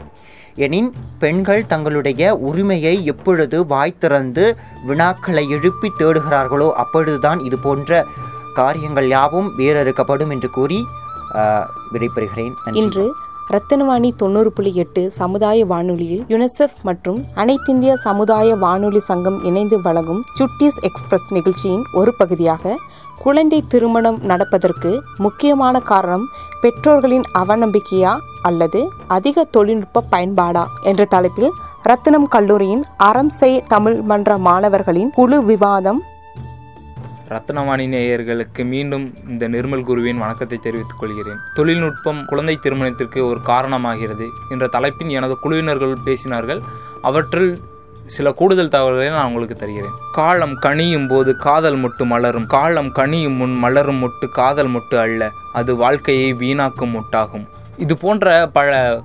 எனின் 0.66 0.90
பெண்கள் 1.22 1.68
தங்களுடைய 1.72 2.32
உரிமையை 2.48 2.96
எப்பொழுது 3.12 3.58
வாய் 3.74 4.00
திறந்து 4.04 4.46
வினாக்களை 4.88 5.44
எழுப்பி 5.58 5.90
தேடுகிறார்களோ 6.00 6.70
அப்பொழுதுதான் 6.84 7.42
இது 7.50 7.60
போன்ற 7.68 8.02
காரியங்கள் 8.60 9.08
யாவும் 9.16 9.50
வேறறுக்கப்படும் 9.60 10.34
என்று 10.36 10.50
கூறி 10.58 10.80
விடைபெறுகிறேன். 11.94 12.54
இன்று 12.74 13.06
ரத்தினவாணி 13.52 14.10
தொண்ணூறு 14.16 14.50
புள்ளி 14.52 14.72
எட்டு 14.74 15.02
சமுதாய 15.12 15.66
வானொலியில் 15.66 16.24
யுனிசெஃப் 16.28 16.78
மற்றும் 16.82 17.18
அனைத்திந்திய 17.36 17.94
சமுதாய 17.94 18.56
வானொலி 18.56 19.00
சங்கம் 19.00 19.40
இணைந்து 19.44 19.82
வழங்கும் 19.82 20.22
சுட்டிஸ் 20.40 20.80
எக்ஸ்பிரஸ் 20.82 21.28
நிகழ்ச்சியின் 21.34 21.84
ஒரு 21.94 22.14
பகுதியாக 22.14 22.76
குழந்தை 23.24 23.60
திருமணம் 23.68 24.20
நடப்பதற்கு 24.22 24.92
முக்கியமான 25.18 25.80
காரணம் 25.80 26.24
பெற்றோர்களின் 26.62 27.26
அவநம்பிக்கையா 27.34 28.14
அல்லது 28.42 28.80
அதிக 29.08 29.44
தொழில்நுட்ப 29.52 30.04
பயன்பாடா 30.12 30.64
என்ற 30.84 31.06
தலைப்பில் 31.06 31.52
ரத்தினம் 31.84 32.28
கல்லூரியின் 32.28 32.84
அறம் 32.98 33.30
செய் 33.30 33.64
தமிழ் 33.68 34.02
மன்ற 34.02 34.38
மாணவர்களின் 34.38 35.12
குழு 35.16 35.44
விவாதம் 35.44 36.02
ரத்னவாணி 37.32 37.84
நேயர்களுக்கு 37.96 38.66
மீண்டும் 38.66 39.14
இந்த 39.28 39.50
நிர்மல் 39.50 39.84
குருவின் 39.84 40.18
வணக்கத்தை 40.18 40.58
தெரிவித்துக் 40.58 41.00
கொள்கிறேன். 41.00 41.38
தொழில்நுட்பம் 41.54 42.26
குழந்தை 42.26 42.56
திருமணத்திற்கு 42.56 43.28
ஒரு 43.28 43.40
காரணமாகிறது 43.46 44.26
என்ற 44.50 44.68
தலைப்பின் 44.68 45.10
எனது 45.10 45.38
குழுவினர்கள் 45.44 45.94
பேசினார்கள். 46.06 46.62
அவற்றில் 47.02 47.62
சில 48.06 48.32
கூடுதல் 48.32 48.68
தகவல்களை 48.68 49.10
நான் 49.10 49.28
உங்களுக்கு 49.28 49.56
தருகிறேன். 49.56 49.96
காலம் 50.12 50.56
கனியும் 50.60 51.08
போது 51.08 51.38
காதல் 51.38 51.78
மொட்டு 51.78 52.06
மலரும். 52.06 52.48
காலம் 52.48 52.92
கனியும் 52.92 53.34
முன் 53.34 53.56
மலரும் 53.56 54.02
மொட்டு 54.04 54.28
காதல் 54.32 54.70
மொட்டு 54.70 54.96
அல்ல. 54.96 55.30
அது 55.54 55.76
வாழ்க்கையை 55.76 56.34
வீணாக்கும் 56.34 56.96
மொட்டாகும். 56.98 57.48
இது 57.78 57.98
போன்ற 57.98 58.50
பல 58.54 59.02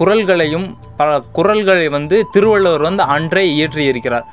குரல்களையும் 0.00 0.66
பல 0.96 1.22
குரல்களை 1.32 1.88
வந்து 1.88 2.26
திருவள்ளுவர் 2.32 2.80
வந்து 2.80 3.02
அன்றே 3.02 3.44
இயற்றியிருக்கிறார். 3.58 4.26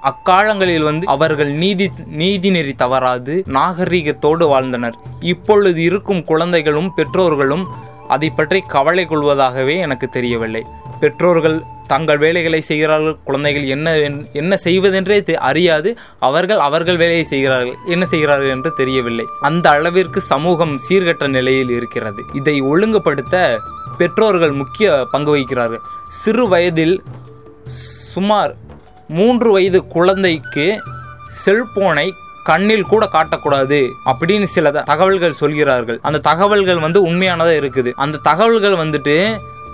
அக்காலங்களில் 0.00 0.82
வந்து 0.82 1.06
அவர்கள் 1.06 1.50
நீதி 1.50 1.90
நீதிநெறி 2.18 2.74
தவறாது 2.74 3.44
நாகரிகத்தோடு 3.46 4.46
வாழ்ந்தனர். 4.46 4.96
இப்பொழுது 5.20 5.82
இருக்கும் 5.82 6.24
குழந்தைகளும் 6.24 6.94
பெற்றோர்களும் 6.94 7.66
அதை 8.08 8.30
பற்றி 8.30 8.60
கவலை 8.60 9.06
கொள்வதாகவே 9.06 9.80
எனக்கு 9.80 10.08
தெரியவில்லை. 10.08 10.64
பெற்றோர்கள் 11.00 11.62
தங்கள் 11.86 12.18
வேலைகளை 12.18 12.60
செய்கிறார்கள் 12.60 13.16
குழந்தைகள் 13.24 13.66
என்ன 13.66 13.94
என்ன 14.32 14.56
செய்வதென்றே 14.56 15.20
தெ- 15.20 15.34
அறியாது. 15.34 15.98
அவர்கள் 16.18 16.58
அவர்கள் 16.58 16.96
வேலையை 16.96 17.24
செய்கிறார்கள் 17.24 17.74
என்ன 17.86 18.06
செய்கிறார்கள் 18.06 18.48
என்று 18.48 18.72
தெரியவில்லை. 18.76 19.24
அந்த 19.40 19.70
அளவிற்கு 19.70 20.20
சமூகம் 20.20 20.78
சீர்கட்ட 20.88 21.28
நிலையில் 21.28 21.68
இருக்கிறது. 21.68 22.22
இதை 22.32 22.60
ஒழுங்குபடுத்த 22.60 23.58
பெற்றோர்கள் 23.98 24.52
முக்கிய 24.52 25.06
பங்கு 25.10 25.36
வகிக்கிறார்கள். 25.36 25.80
சிறு 26.08 26.48
வயதில் 26.48 27.02
சுமார் 28.12 28.56
மூன்று 29.10 29.50
வயது 29.52 29.86
குழந்தைக்கு 29.86 30.66
செல்போனை 31.44 32.06
கண்ணில் 32.44 32.90
கூட 32.92 33.04
காட்டக்கூடாது 33.12 33.78
அப்படின்னு 34.04 34.48
சில 34.56 34.70
த- 34.70 34.82
தகவல்கள் 34.82 35.40
சொல்கிறார்கள். 35.42 35.98
அந்த 36.02 36.18
தகவல்கள் 36.18 36.84
வந்து 36.86 37.00
உண்மையானதாக 37.02 37.58
இருக்குது. 37.60 37.90
அந்த 37.96 38.22
தகவல்கள் 38.22 38.80
வந்துட்டு 38.82 39.16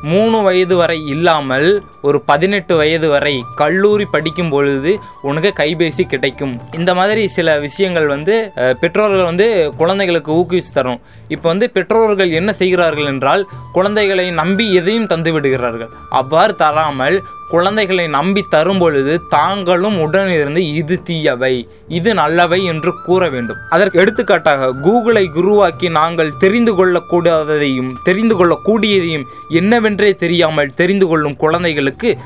மூணு 0.03 0.39
வயது 0.43 0.75
வரை 0.77 0.99
இல்லாமல் 1.07 1.69
ஒரு 2.03 2.19
பதினெட்டு 2.21 2.77
வயது 2.77 3.09
வரை 3.09 3.45
கல்லூரி 3.55 4.05
படிக்கும் 4.05 4.51
பொழுது 4.51 4.93
உனக்கு 5.23 5.51
கைபேசி 5.57 6.03
கிடைக்கும். 6.03 6.55
இந்த 6.73 6.95
மாதிரி 6.95 7.23
சில 7.29 7.59
விஷயங்கள் 7.59 8.07
வந்து 8.07 8.35
பெற்றோர்கள் 8.81 9.25
வந்து 9.25 9.47
குழந்தைகளுக்கு 9.77 10.33
ஊக்குவிச்சு 10.33 10.73
தரணும். 10.75 11.01
இப்போ 11.29 11.49
வந்து 11.49 11.71
பெற்றோர்கள் 11.71 12.31
என்ன 12.31 12.53
செய்கிறார்கள் 12.53 13.05
என்றால் 13.05 13.43
குழந்தைகளை 13.73 14.31
நம்பி 14.31 14.67
எதையும் 14.75 15.07
தந்து 15.07 15.33
விடுகிறார்கள் 15.33 15.89
அவ்வாறு 16.11 16.55
தராமல் 16.55 17.19
குழந்தைகளை 17.51 18.09
நம்பி 18.09 18.43
தரும் 18.49 18.79
பொழுது 18.79 19.13
தாங்களும் 19.29 19.99
உடனிருந்து 20.07 20.57
இது 20.57 21.03
தீயவை 21.03 21.69
இது 21.89 22.15
நல்லவை 22.15 22.65
என்று 22.65 22.93
கூற 23.05 23.29
வேண்டும். 23.29 23.57
அதற்கு 23.71 24.01
எடுத்துக்காட்டாக 24.01 24.73
கூகுளை 24.85 25.25
குருவாக்கி 25.31 25.91
நாங்கள் 25.91 26.37
தெரிந்து 26.37 26.75
கொள்ளக்கூடாததையும் 26.75 27.93
தெரிந்து 28.03 28.35
கொள்ளக்கூடியதையும் 28.35 29.27
என்னவென்றே 29.51 30.15
தெரியாமல் 30.15 30.75
தெரிந்து 30.75 31.07
கொள்ளும் 31.07 31.37
குழந்தைகளுக்கு 31.37 32.17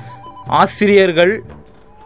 ஆசிரியர்கள் 0.46 1.44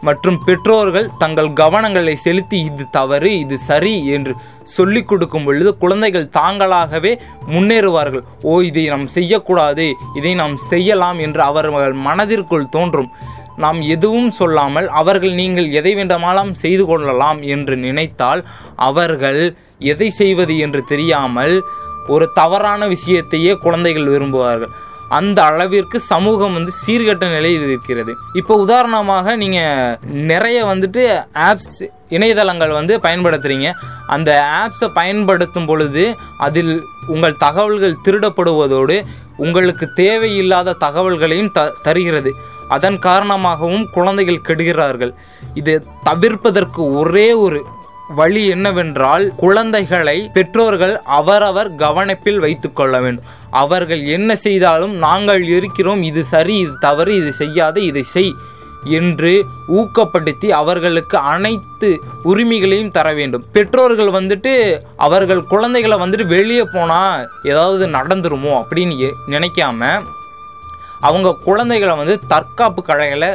மற்றும் 0.07 0.37
பெற்றோர்கள் 0.47 1.07
தங்கள் 1.21 1.49
கவனங்களை 1.61 2.15
செலுத்தி 2.23 2.57
இது 2.69 2.85
தவறு 2.97 3.29
இது 3.43 3.55
சரி 3.69 3.95
என்று 4.15 4.33
சொல்லிக் 4.75 5.07
கொடுக்கும் 5.09 5.45
பொழுது 5.47 5.71
குழந்தைகள் 5.83 6.27
தாங்களாகவே 6.37 7.11
முன்னேறுவார்கள். 7.53 8.23
ஓ 8.49 8.53
இதை 8.69 8.83
நாம் 8.93 9.07
செய்யக்கூடாது 9.15 9.87
இதை 10.19 10.33
நாம் 10.41 10.55
செய்யலாம் 10.71 11.19
என்று 11.27 11.41
அவர்கள் 11.49 11.95
மனதிற்குள் 12.07 12.73
தோன்றும். 12.75 13.09
நாம் 13.63 13.79
எதுவும் 13.95 14.31
சொல்லாமல் 14.39 14.87
அவர்கள் 15.01 15.33
நீங்கள் 15.41 15.67
எதை 15.79 15.91
வேண்டுமானாலும் 15.99 16.57
செய்து 16.63 16.85
கொள்ளலாம் 16.85 17.39
என்று 17.55 17.75
நினைத்தால் 17.85 18.41
அவர்கள் 18.89 19.41
எதை 19.91 20.09
செய்வது 20.21 20.55
என்று 20.65 20.81
தெரியாமல் 20.91 21.55
ஒரு 22.13 22.25
தவறான 22.39 22.81
விஷயத்தையே 22.87 23.53
குழந்தைகள் 23.65 24.11
விரும்புவார்கள். 24.13 24.73
அந்த 25.09 25.43
அளவிற்கு 25.43 25.99
சமூகம் 25.99 26.53
வந்து 26.53 26.71
சீர்கெட்ட 26.85 27.25
நிலையில் 27.33 27.65
இருக்கிறது. 27.67 28.13
இப்போ 28.33 28.55
உதாரணமாக 28.55 29.35
நீங்கள் 29.35 29.97
நிறைய 30.31 30.65
வந்துட்டு 30.65 31.03
ஆப்ஸ் 31.33 31.75
இணையதளங்கள் 32.09 32.73
வந்து 32.79 32.99
பயன்படுத்துகிறீங்க 33.03 33.69
அந்த 34.07 34.31
ஆப்ஸை 34.63 34.89
பயன்படுத்தும் 34.93 35.65
பொழுது 35.65 36.15
அதில் 36.37 36.83
உங்கள் 37.07 37.37
தகவல்கள் 37.37 38.01
திருடப்படுவதோடு 38.05 38.97
உங்களுக்கு 39.37 39.93
தேவையில்லாத 39.93 40.75
தகவல்களையும் 40.79 41.51
த 41.51 41.73
தருகிறது. 41.81 42.33
அதன் 42.67 42.99
காரணமாகவும் 42.99 43.89
குழந்தைகள் 43.89 44.45
கெடுகிறார்கள். 44.47 45.13
இது 45.53 45.73
தவிர்ப்பதற்கு 46.03 46.93
ஒரே 46.99 47.33
ஒரு 47.33 47.65
வழி 48.09 48.41
என்னவென்றால் 48.47 49.23
குழந்தைகளை 49.35 50.29
பெற்றோர்கள் 50.33 50.93
அவரவர் 51.19 51.69
கவனிப்பில் 51.75 52.41
வைத்துக் 52.43 52.75
கொள்ள 52.75 52.95
வேண்டும். 53.01 53.25
அவர்கள் 53.61 54.01
என்ன 54.15 54.35
செய்தாலும் 54.35 54.93
நாங்கள் 55.05 55.43
இருக்கிறோம் 55.55 56.01
இது 56.03 56.23
சரி 56.23 56.57
இது 56.57 56.73
தவறு 56.79 57.15
இது 57.15 57.33
செய்யாத 57.33 57.79
இதை 57.79 58.03
செய் 58.03 58.33
என்று 58.99 59.31
ஊக்கப்படுத்தி 59.79 60.47
அவர்களுக்கு 60.61 61.17
அனைத்து 61.17 61.89
உரிமைகளையும் 62.23 62.93
தர 62.97 63.07
வேண்டும். 63.13 63.45
பெற்றோர்கள் 63.55 64.11
வந்துட்டு 64.17 64.53
அவர்கள் 65.07 65.43
குழந்தைகளை 65.53 65.97
வந்துட்டு 66.03 66.27
வெளியே 66.27 66.65
போனால் 66.75 67.25
ஏதாவது 67.43 67.87
நடந்துருமோ 67.97 68.53
அப்படின்னு 68.61 69.11
நினைக்காம 69.35 69.91
அவங்க 71.01 71.37
குழந்தைகளை 71.49 71.95
வந்து 71.97 72.19
தற்காப்பு 72.27 72.81
கலைகளை 72.83 73.31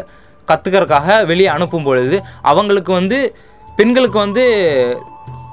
கற்றுக்கறதுக்காக 0.48 1.26
வெளியே 1.26 1.48
அனுப்பும் 1.56 1.84
பொழுது 1.84 2.16
அவங்களுக்கு 2.42 2.92
வந்து 2.92 3.18
பெண்களுக்கு 3.80 4.18
வந்து 4.18 4.44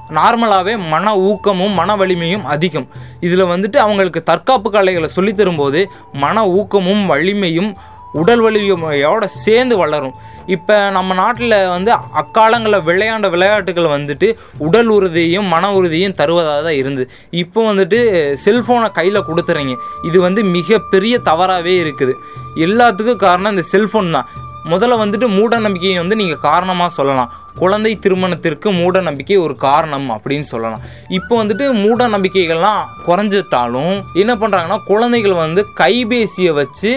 நார்மலாகவே 0.08 0.78
மன 0.88 1.16
ஊக்கமும் 1.16 1.72
மன 1.72 1.96
வலிமையும் 1.96 2.44
அதிகம். 2.44 2.88
இதில் 3.20 3.42
வந்துட்டு 3.42 3.76
அவங்களுக்கு 3.76 4.22
தற்காப்பு 4.22 4.70
கலைகளை 4.70 5.08
சொல்லித் 5.08 5.36
தரும்போது 5.36 5.90
மன 6.12 6.46
ஊக்கமும் 6.46 7.06
வலிமையும் 7.06 7.74
உடல் 8.12 8.40
வலிமையோடு 8.40 9.28
சேர்ந்து 9.28 9.76
வளரும். 9.76 10.14
இப்போ 10.46 10.90
நம்ம 10.90 11.14
நாட்டில் 11.14 11.68
வந்து 11.68 11.92
அக்காலங்களில் 11.92 12.84
விளையாண்ட 12.84 13.30
விளையாட்டுகள் 13.30 13.84
வந்துட்டு 13.84 14.34
உடல் 14.58 14.86
உறுதியும் 14.86 15.44
மன 15.44 15.72
உறுதியும் 15.72 16.14
தருவதாக 16.14 16.62
தான் 16.62 16.72
இருந்தது. 16.72 17.10
இப்போ 17.30 17.74
வந்துட்டு 17.74 18.00
செல்ஃபோனை 18.44 18.90
கையில் 18.90 19.24
கொடுத்துறீங்க. 19.24 19.76
இது 20.02 20.20
வந்து 20.20 20.44
மிகப்பெரிய 20.44 21.18
தவறாகவே 21.18 21.82
இருக்குது. 21.82 22.12
எல்லாத்துக்கும் 22.56 23.16
காரணம் 23.16 23.56
இந்த 23.56 23.66
செல்ஃபோன் 23.72 24.10
தான். 24.10 24.26
முதல்ல 24.72 24.96
வந்துட்டு 25.02 25.26
மூட 25.36 25.52
நம்பிக்கையை 25.66 25.98
வந்து 26.02 26.18
நீங்கள் 26.20 26.42
காரணமாக 26.48 26.90
சொல்லலாம். 26.98 27.30
குழந்தை 27.60 27.92
திருமணத்திற்கு 28.04 28.68
மூட 28.80 29.00
நம்பிக்கை 29.08 29.38
ஒரு 29.44 29.54
காரணம் 29.66 30.08
அப்படின்னு 30.16 30.46
சொல்லலாம். 30.52 30.82
இப்போ 31.18 31.34
வந்துட்டு 31.42 31.66
மூட 31.84 32.08
நம்பிக்கைகள்லாம் 32.14 32.82
குறைஞ்சிட்டாலும் 33.06 33.94
என்ன 34.22 34.34
பண்ணுறாங்கன்னா 34.42 34.78
குழந்தைகள் 34.90 35.42
வந்து 35.44 35.62
கைபேசியை 35.80 36.52
வச்சு 36.60 36.92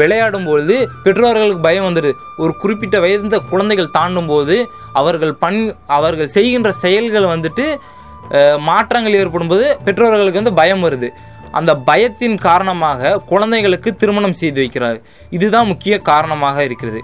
விளையாடும் 0.00 0.46
பொழுது 0.48 0.76
பெற்றோர்களுக்கு 1.04 1.64
பயம் 1.66 1.86
வந்துடுது. 1.88 2.14
ஒரு 2.42 2.52
குறிப்பிட்ட 2.62 2.96
வயது 3.04 3.40
குழந்தைகள் 3.54 3.94
தாண்டும் 3.98 4.30
போது 4.32 4.56
அவர்கள் 5.00 5.34
பண் 5.42 5.60
அவர்கள் 5.98 6.34
செய்கின்ற 6.36 6.70
செயல்கள் 6.84 7.32
வந்துட்டு 7.34 7.66
மாற்றங்கள் 8.68 9.18
ஏற்படும்போது 9.20 9.66
பெற்றோர்களுக்கு 9.86 10.40
வந்து 10.40 10.58
பயம் 10.60 10.84
வருது. 10.86 11.08
அந்த 11.52 11.72
பயத்தின் 11.88 12.36
காரணமாக 12.48 13.18
குழந்தைகளுக்கு 13.30 13.90
திருமணம் 13.96 14.38
செய்து 14.42 14.60
வைக்கிறார். 14.62 14.98
இதுதான் 15.36 15.66
முக்கிய 15.66 15.98
காரணமாக 16.10 16.64
இருக்கிறது. 16.64 17.02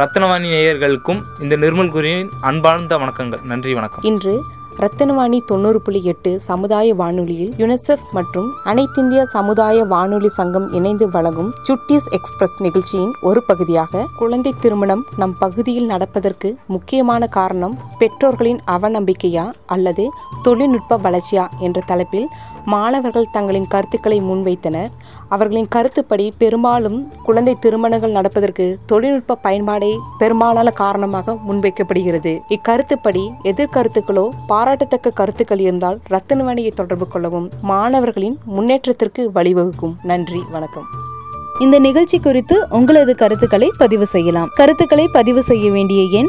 ரத்னவாணி 0.00 0.48
நேயர்களுக்கும் 0.54 1.22
இந்த 1.40 1.56
நிர்மல் 1.56 1.94
குருவின் 1.96 2.30
அன்பார்ந்த 2.50 2.98
வணக்கங்கள். 2.98 3.42
நன்றி 3.52 3.74
வணக்கம். 3.74 4.04
இன்று 4.10 4.34
ரத்தனவாணி 4.82 5.38
தொண்ணூறு 5.46 5.78
புள்ளி 5.80 6.00
எட்டு 6.02 6.30
சமுதாய 6.40 6.94
வானொலியில் 6.94 7.52
யுனிசெஃப் 7.58 8.06
மற்றும் 8.12 8.48
அனைத்திந்திய 8.64 9.22
சமுதாய 9.34 9.84
வானொலி 9.84 10.28
சங்கம் 10.28 10.66
இணைந்து 10.72 11.06
வழங்கும் 11.08 11.50
சுட்டிஸ் 11.68 12.08
எக்ஸ்பிரஸ் 12.18 12.56
நிகழ்ச்சியின் 12.62 13.12
ஒரு 13.20 13.42
பகுதியாக 13.46 14.02
குழந்தை 14.18 14.52
திருமணம் 14.60 15.04
நம் 15.16 15.36
பகுதியில் 15.38 15.84
நடப்பதற்கு 15.84 16.50
முக்கியமான 16.66 17.28
காரணம் 17.28 17.76
பெற்றோர்களின் 17.98 18.60
அவநம்பிக்கையா 18.66 19.46
அல்லது 19.66 20.06
தொழில்நுட்ப 20.42 20.98
வளர்ச்சியா 20.98 21.46
என்ற 21.60 21.80
தலைப்பில் 21.86 22.28
மாணவர்கள் 22.64 23.30
தங்களின் 23.32 23.66
கருத்துக்களை 23.68 24.20
முன்வைத்தனர். 24.20 24.88
அவர்களின் 25.28 25.68
கருத்துப்படி 25.68 26.32
பெரும்பாலும் 26.38 27.12
குழந்தை 27.22 27.56
திருமணங்கள் 27.60 28.10
நடப்பதற்கு 28.10 28.78
தொழில்நுட்ப 28.86 29.38
பயன்பாடே 29.42 29.98
பெரும்பாலான 30.18 30.70
காரணமாக 30.70 31.36
முன்வைக்கப்படுகிறது. 31.48 32.40
இக்கருத்துப்படி 32.48 33.30
எதிர்கருத்துக்களோ 33.44 34.28
பாராட்டத்தக்க 34.46 35.10
கருத்துக்கள் 35.10 35.58
இருந்தால் 35.58 36.00
ரத்தனவாணியை 36.10 36.70
தொடர்பு 36.70 37.08
கொள்ளவும் 37.08 37.50
மாணவர்களின் 37.62 38.38
முன்னேற்றத்திற்கு 38.44 39.30
வழிவகுக்கும். 39.34 39.94
நன்றி 40.02 40.42
வணக்கம். 40.50 40.84
இந்த 41.60 41.78
நிகழ்ச்சி 41.78 42.18
குறித்து 42.18 42.66
உங்களது 42.70 43.14
கருத்துக்களை 43.14 43.70
பதிவு 43.78 44.06
செய்யலாம். 44.06 44.48
கருத்துக்களை 44.54 45.08
பதிவு 45.12 45.42
செய்ய 45.42 45.70
வேண்டிய 45.70 46.02
எண் 46.18 46.26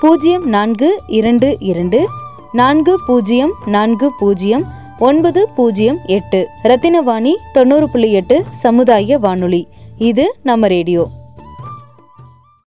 பூஜ்ஜியம் 0.00 0.48
நான்கு 0.48 1.00
இரண்டு 1.06 1.56
இரண்டு 1.58 2.08
நான்கு 2.52 3.00
பூஜ்ஜியம் 3.06 3.54
நான்கு 3.66 4.12
பூஜ்ஜியம் 4.18 4.64
ஒன்பது 5.00 5.48
பூஜ்ஜியம் 5.48 5.98
எட்டு. 6.06 6.48
ரத்தினவாணி 6.62 7.34
தொண்ணூறு 7.52 7.90
புள்ளி 7.90 8.12
எட்டு 8.12 8.44
சமுதாய 8.50 9.18
வானொலி. 9.18 9.68
இது 9.98 10.36
நம்ம 10.42 10.66
ரேடியோ. 10.66 11.08